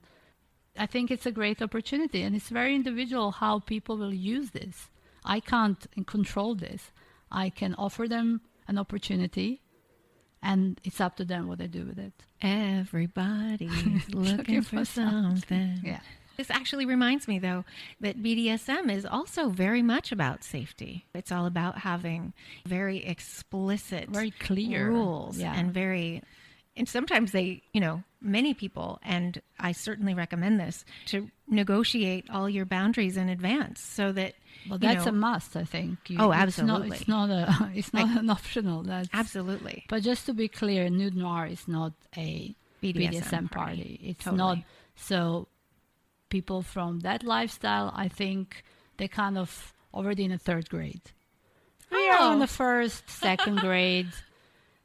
I 0.78 0.86
think 0.86 1.10
it's 1.10 1.26
a 1.26 1.32
great 1.32 1.60
opportunity 1.60 2.22
and 2.22 2.36
it's 2.36 2.48
very 2.48 2.74
individual 2.74 3.32
how 3.32 3.58
people 3.58 3.96
will 3.96 4.14
use 4.14 4.50
this. 4.50 4.90
I 5.24 5.40
can't 5.40 5.86
control 6.06 6.54
this. 6.54 6.92
I 7.30 7.50
can 7.50 7.74
offer 7.74 8.06
them 8.06 8.42
an 8.68 8.78
opportunity 8.78 9.60
and 10.42 10.80
it's 10.84 11.00
up 11.00 11.16
to 11.16 11.24
them 11.24 11.48
what 11.48 11.58
they 11.58 11.66
do 11.66 11.84
with 11.84 11.98
it. 11.98 12.12
Everybody's 12.40 14.08
looking 14.14 14.62
for 14.62 14.84
something. 14.84 15.80
Yeah. 15.84 16.00
This 16.38 16.50
actually 16.50 16.86
reminds 16.86 17.26
me, 17.26 17.40
though, 17.40 17.64
that 18.00 18.22
BDSM 18.22 18.92
is 18.92 19.04
also 19.04 19.48
very 19.48 19.82
much 19.82 20.12
about 20.12 20.44
safety. 20.44 21.04
It's 21.12 21.32
all 21.32 21.46
about 21.46 21.78
having 21.78 22.32
very 22.64 23.04
explicit, 23.04 24.08
Very 24.08 24.30
clear. 24.30 24.86
rules 24.88 25.36
Yeah. 25.38 25.52
and 25.52 25.74
very. 25.74 26.22
And 26.76 26.88
sometimes 26.88 27.32
they, 27.32 27.62
you 27.72 27.80
know, 27.80 28.04
many 28.20 28.54
people, 28.54 29.00
and 29.02 29.42
I 29.58 29.72
certainly 29.72 30.14
recommend 30.14 30.60
this, 30.60 30.84
to 31.06 31.28
negotiate 31.48 32.30
all 32.30 32.48
your 32.48 32.64
boundaries 32.66 33.16
in 33.16 33.28
advance 33.28 33.80
so 33.80 34.12
that. 34.12 34.34
Well, 34.70 34.78
that's 34.78 35.06
know- 35.06 35.10
a 35.10 35.12
must, 35.14 35.56
I 35.56 35.64
think. 35.64 35.98
You- 36.08 36.18
Oh, 36.20 36.30
It's 36.30 36.58
not, 36.58 36.82
absolutely. 36.82 36.96
it's 36.98 37.08
not 37.08 37.30
a. 37.30 37.70
It's 37.74 37.92
not 37.92 38.16
an 38.16 38.30
optional. 38.30 38.84
That's 38.84 39.08
Absolutely. 39.12 39.86
But 39.88 40.04
just 40.04 40.26
to 40.26 40.34
be 40.34 40.46
clear, 40.46 40.88
nude 40.88 41.16
noir 41.16 41.46
is 41.46 41.66
not 41.66 41.94
a 42.16 42.54
BDSM 42.80 43.10
BDSM, 43.10 43.50
party. 43.50 43.76
party. 43.82 44.00
It's 44.04 44.22
Totally. 44.22 44.38
not. 44.38 44.58
So 44.94 45.48
people 46.28 46.62
from 46.62 47.00
that 47.00 47.22
lifestyle, 47.24 47.92
I 47.94 48.08
think 48.08 48.62
they're 48.96 49.08
kind 49.08 49.38
of 49.38 49.72
already 49.94 50.24
in 50.24 50.30
the 50.30 50.38
third 50.38 50.68
grade. 50.68 51.02
We 51.90 52.08
are 52.10 52.18
Oh. 52.20 52.32
in 52.32 52.38
the 52.40 52.46
first, 52.46 53.08
second 53.08 53.58
grade, 53.60 54.08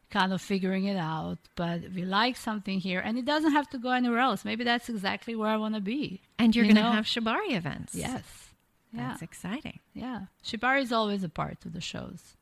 kind 0.09 0.31
of 0.31 0.41
figuring 0.41 0.85
it 0.85 0.95
out. 0.97 1.37
But 1.55 1.81
we 1.93 2.05
like 2.05 2.37
something 2.37 2.79
here, 2.79 2.99
and 2.99 3.17
it 3.17 3.25
doesn't 3.25 3.51
have 3.51 3.69
to 3.71 3.77
go 3.77 3.89
anywhere 3.91 4.19
else. 4.19 4.45
Maybe 4.45 4.63
that's 4.63 4.89
exactly 4.89 5.35
where 5.35 5.49
I 5.49 5.57
want 5.57 5.75
to 5.75 5.81
be. 5.81 6.21
And 6.39 6.55
you're 6.55 6.65
You 6.65 6.73
going 6.73 6.85
to 6.85 6.91
have 6.91 7.05
shibari 7.05 7.51
events. 7.55 7.93
Yes. 7.95 8.23
Yeah. 8.93 9.07
That's 9.09 9.21
exciting. 9.23 9.79
Yeah, 9.95 10.21
Shibari 10.45 10.81
is 10.83 10.91
always 10.91 11.23
a 11.23 11.29
part 11.29 11.65
of 11.65 11.73
the 11.73 11.81
shows. 11.81 12.37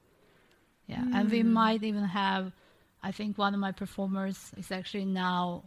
Yeah, 0.85 1.05
and 1.13 1.31
we 1.31 1.41
Hmm. 1.41 1.53
might 1.53 1.83
even 1.83 2.03
have. 2.03 2.51
I 3.01 3.11
think 3.13 3.37
one 3.37 3.53
of 3.53 3.59
my 3.61 3.71
performers 3.71 4.51
is 4.57 4.69
actually 4.71 5.05
now 5.05 5.63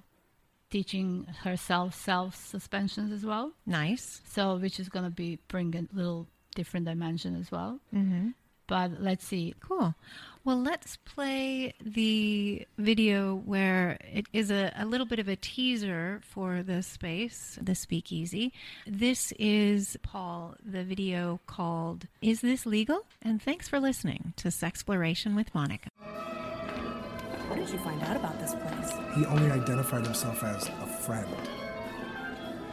teaching 0.75 1.25
herself 1.45 1.95
self 1.95 2.35
suspensions 2.35 3.13
as 3.13 3.25
well. 3.25 3.53
Nice. 3.65 4.21
So, 4.27 4.57
which 4.57 4.81
is 4.81 4.89
going 4.89 5.05
to 5.05 5.11
be 5.11 5.39
bring 5.47 5.73
a 5.77 5.97
little 5.97 6.27
different 6.57 6.87
dimension 6.87 7.37
as 7.37 7.53
well. 7.53 7.79
Mm-hmm. 7.95 8.31
But 8.67 9.01
let's 9.01 9.25
see. 9.25 9.55
Cool. 9.61 9.95
Well, 10.45 10.61
let's 10.61 10.97
play 10.97 11.75
the 11.81 12.67
video 12.77 13.37
where 13.37 13.99
it 14.01 14.27
is 14.33 14.51
a, 14.51 14.73
a 14.77 14.85
little 14.85 15.07
bit 15.07 15.21
of 15.21 15.29
a 15.29 15.37
teaser 15.37 16.21
for 16.25 16.65
the 16.65 16.83
space, 16.83 17.57
the 17.63 17.77
speakeasy. 17.77 18.53
This 18.85 19.33
is, 19.39 19.97
Paul, 20.03 20.57
the 20.65 20.83
video 20.83 21.39
called 21.47 22.09
Is 22.21 22.41
This 22.41 22.67
Legal? 22.67 23.07
And 23.23 23.41
thanks 23.41 23.69
for 23.69 23.79
listening 23.79 24.33
to 24.39 24.49
Sexploration 24.49 25.37
with 25.37 25.55
Monica. 25.55 25.89
How 27.65 27.71
did 27.71 27.79
you 27.79 27.85
find 27.85 28.03
out 28.03 28.17
about 28.17 28.39
this 28.39 28.55
place? 28.55 28.93
He 29.15 29.25
only 29.25 29.51
identified 29.51 30.05
himself 30.05 30.45
as 30.45 30.69
a 30.69 30.87
friend. 30.87 31.27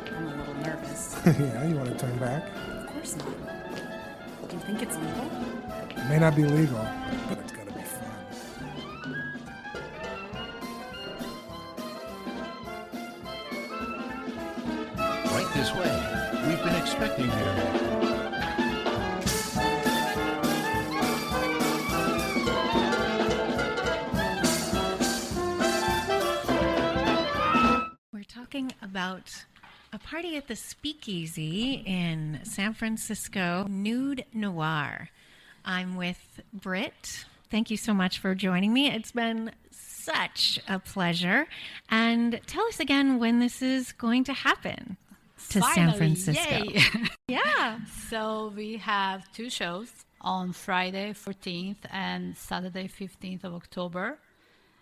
I'm 0.06 0.27
a 0.27 0.36
little 0.36 0.54
nervous. 0.56 1.15
yeah, 1.25 1.65
you 1.65 1.75
want 1.77 1.97
to 1.97 1.97
turn 1.97 2.17
back? 2.17 2.43
of 2.77 2.88
course 2.88 3.15
not. 3.15 4.49
Do 4.49 4.58
you 4.58 4.62
think 4.63 4.82
it's 4.82 4.97
legal? 4.97 5.32
It 5.91 6.10
may 6.10 6.19
not 6.19 6.36
be 6.36 6.43
legal, 6.43 6.86
but 7.30 7.38
it's 7.39 7.54
gonna 7.54 7.71
be 7.71 7.84
fun. 7.84 8.10
Right 15.32 15.54
this 15.54 15.71
way. 15.73 16.49
We've 16.49 16.63
been 16.65 16.75
expecting 16.75 17.27
you. 17.27 18.11
About 28.92 29.46
a 29.94 30.00
party 30.00 30.35
at 30.35 30.50
the 30.50 30.56
Speakeasy 30.56 31.81
in 31.85 32.42
San 32.44 32.73
Francisco, 32.73 33.65
Nude 33.69 34.25
Noir. 34.33 35.08
I'm 35.63 35.96
with 35.96 36.42
Britt. 36.52 37.23
Thank 37.50 37.71
you 37.71 37.77
so 37.77 37.94
much 37.94 38.19
for 38.19 38.35
joining 38.35 38.73
me. 38.73 38.89
It's 38.92 39.13
been 39.13 39.52
such 39.71 40.60
a 40.67 40.77
pleasure. 40.77 41.48
And 41.87 42.42
tell 42.48 42.65
us 42.67 42.81
again 42.81 43.17
when 43.17 43.39
this 43.39 43.62
is 43.62 43.94
going 43.94 44.25
to 44.25 44.33
happen 44.33 44.98
to 45.52 45.62
San 45.62 45.94
Francisco. 45.94 46.65
Yeah. 47.29 47.79
So 48.10 48.52
we 48.54 48.75
have 48.75 49.31
two 49.31 49.50
shows 49.50 49.89
on 50.19 50.52
Friday 50.52 51.13
14th 51.13 51.77
and 51.89 52.35
Saturday 52.35 52.89
15th 52.89 53.46
of 53.46 53.54
October. 53.54 54.19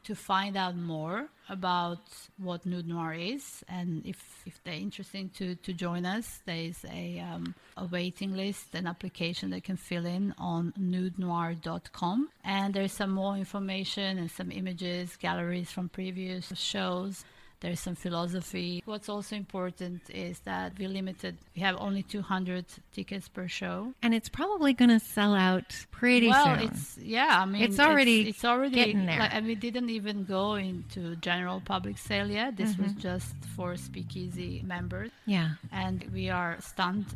To 0.04 0.16
find 0.16 0.56
out 0.58 0.76
more 0.76 1.30
about 1.50 2.00
what 2.38 2.66
nude 2.66 2.88
noir 2.88 3.14
is 3.14 3.64
and 3.68 4.06
if, 4.06 4.44
if 4.46 4.64
they're 4.64 4.74
interested 4.74 5.34
to, 5.34 5.56
to 5.56 5.74
join 5.74 6.06
us 6.06 6.40
there's 6.46 6.86
a, 6.92 7.20
um, 7.20 7.56
a 7.78 7.86
waiting 7.86 8.36
list 8.36 8.76
an 8.76 8.88
application 8.88 9.50
they 9.50 9.62
can 9.62 9.78
fill 9.78 10.06
in 10.06 10.34
on 10.38 10.74
nudenoir.com 10.80 12.30
and 12.44 12.74
there's 12.74 12.92
some 12.94 13.12
more 13.12 13.36
information 13.36 14.18
and 14.18 14.30
some 14.30 14.52
images 14.52 15.16
galleries 15.18 15.72
from 15.72 15.90
previous 15.90 16.52
shows 16.56 17.26
there's 17.62 17.80
some 17.80 17.96
philosophy. 17.96 18.82
What's 18.86 19.10
also 19.10 19.36
important 19.36 20.02
is 20.10 20.40
that 20.42 20.78
we 20.80 20.88
limited. 20.88 21.38
We 21.56 21.62
have 21.62 21.76
only 21.80 22.04
200 22.04 22.66
tickets 22.94 23.28
per 23.28 23.48
show. 23.48 23.94
And 24.02 24.14
it's 24.14 24.30
probably 24.30 24.74
going 24.74 24.90
to 24.90 25.00
sell 25.00 25.36
out 25.36 25.86
pretty 25.92 26.28
well, 26.28 26.56
soon. 26.58 26.70
it's 26.70 26.98
yeah. 26.98 27.42
I 27.42 27.46
mean, 27.46 27.64
It's 27.64 27.80
already 27.80 28.30
it's, 28.30 28.46
already 28.46 28.76
getting 28.76 29.06
there. 29.06 29.20
Like, 29.20 29.34
and 29.34 29.46
we 29.46 29.56
didn't 29.56 29.90
even 29.90 30.24
go 30.24 30.56
into 30.56 31.16
general 31.18 31.62
public 31.64 31.98
sale 31.98 32.30
yet. 32.30 32.56
This 32.56 32.78
was 32.78 32.92
mm-hmm. 32.92 33.00
just 33.00 33.36
for 33.56 33.76
Speakeasy 33.76 34.62
members, 34.66 35.12
yeah. 35.26 35.52
and 35.72 36.06
we 36.14 36.30
are 36.30 36.58
stunned. 36.62 37.08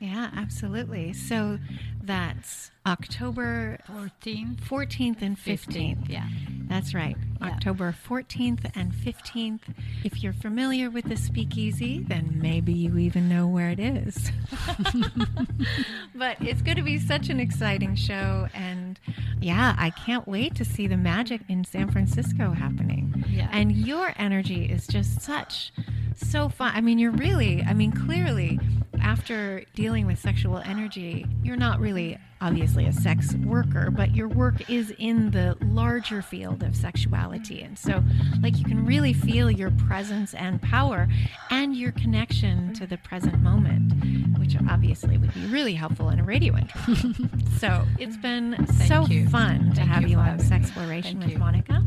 Yeah, 0.00 0.30
absolutely. 0.36 1.12
So 1.12 1.58
that's 2.02 2.70
October 2.88 3.78
14th, 3.86 4.60
14th 4.62 5.20
and 5.20 5.36
15th. 5.36 6.08
Yeah. 6.08 6.26
That's 6.68 6.94
right. 6.94 7.18
Yeah. 7.38 7.48
October 7.48 7.94
14th 8.08 8.70
and 8.74 8.92
15th. 8.92 9.60
If 10.04 10.22
you're 10.22 10.32
familiar 10.32 10.88
with 10.88 11.04
the 11.04 11.16
speakeasy, 11.18 12.02
then 12.08 12.38
maybe 12.40 12.72
you 12.72 12.96
even 12.96 13.28
know 13.28 13.46
where 13.46 13.68
it 13.68 13.78
is. 13.78 14.32
but 16.14 16.38
it's 16.40 16.62
going 16.62 16.78
to 16.78 16.82
be 16.82 16.98
such 16.98 17.28
an 17.28 17.40
exciting 17.40 17.94
show. 17.94 18.48
And 18.54 18.98
yeah, 19.38 19.76
I 19.78 19.90
can't 19.90 20.26
wait 20.26 20.54
to 20.54 20.64
see 20.64 20.86
the 20.86 20.96
magic 20.96 21.42
in 21.46 21.64
San 21.64 21.90
Francisco 21.92 22.52
happening. 22.52 23.22
Yeah. 23.28 23.50
And 23.52 23.72
your 23.72 24.14
energy 24.16 24.64
is 24.64 24.86
just 24.86 25.20
such, 25.20 25.72
so 26.16 26.48
fun. 26.48 26.72
I 26.74 26.80
mean, 26.80 26.98
you're 26.98 27.10
really, 27.10 27.62
I 27.62 27.74
mean, 27.74 27.92
clearly, 27.92 28.58
after 29.02 29.64
dealing 29.74 30.06
with 30.06 30.18
sexual 30.18 30.58
energy, 30.58 31.26
you're 31.42 31.56
not 31.56 31.80
really 31.80 32.18
obviously 32.40 32.86
a 32.86 32.92
sex 32.92 33.34
worker, 33.44 33.90
but 33.90 34.14
your 34.14 34.28
work 34.28 34.70
is 34.70 34.94
in 34.98 35.30
the 35.32 35.56
larger 35.60 36.22
field 36.22 36.62
of 36.62 36.76
sexuality. 36.76 37.62
And 37.62 37.78
so, 37.78 38.02
like, 38.42 38.58
you 38.58 38.64
can 38.64 38.84
really 38.86 39.12
feel 39.12 39.50
your 39.50 39.70
presence 39.72 40.34
and 40.34 40.60
power 40.62 41.08
and 41.50 41.76
your 41.76 41.92
connection 41.92 42.72
to 42.74 42.86
the 42.86 42.96
present 42.98 43.40
moment, 43.40 44.38
which 44.38 44.56
obviously 44.70 45.18
would 45.18 45.34
be 45.34 45.46
really 45.46 45.74
helpful 45.74 46.10
in 46.10 46.20
a 46.20 46.24
radio 46.24 46.56
interview. 46.56 47.28
so, 47.58 47.84
it's 47.98 48.16
been 48.16 48.66
so 48.86 49.06
you. 49.06 49.28
fun 49.28 49.70
to 49.70 49.76
Thank 49.76 49.88
have 49.88 50.02
you 50.02 50.10
you, 50.10 50.18
on. 50.18 50.38
Sexploration 50.38 51.18
with 51.18 51.30
you. 51.30 51.38
Monica. 51.38 51.84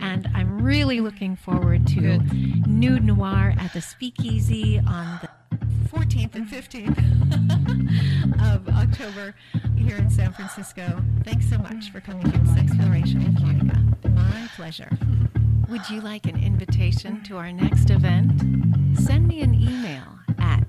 And 0.00 0.28
I'm 0.34 0.62
really 0.62 1.00
looking 1.00 1.36
forward 1.36 1.86
to 1.88 2.00
Good. 2.00 2.66
Nude 2.66 3.04
Noir 3.04 3.54
at 3.58 3.72
the 3.72 3.80
Speakeasy 3.80 4.78
on 4.78 5.20
the 5.22 5.28
14th 5.94 6.34
and 6.34 6.48
15th 6.48 6.98
of 8.54 8.68
October 8.68 9.34
here 9.76 9.96
in 9.96 10.10
San 10.10 10.32
Francisco. 10.32 11.00
Thanks 11.22 11.48
so 11.48 11.56
much 11.58 11.92
for 11.92 12.00
coming 12.00 12.24
to 12.24 12.38
Sexploration 12.38 13.24
with 13.24 13.40
Monica. 13.40 13.80
My 14.10 14.48
pleasure. 14.56 14.90
Would 15.68 15.88
you 15.88 16.00
like 16.00 16.26
an 16.26 16.42
invitation 16.42 17.22
to 17.24 17.36
our 17.36 17.52
next 17.52 17.90
event? 17.90 18.32
Send 18.98 19.28
me 19.28 19.40
an 19.42 19.54
email 19.54 20.18
at 20.38 20.68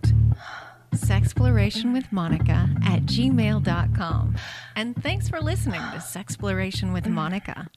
sexplorationwithmonica 0.93 2.85
at 2.85 3.01
gmail.com. 3.03 4.35
And 4.75 5.01
thanks 5.01 5.27
for 5.27 5.41
listening 5.41 5.81
to 5.81 5.97
Sexploration 5.97 6.93
with 6.93 7.07
Monica. 7.07 7.67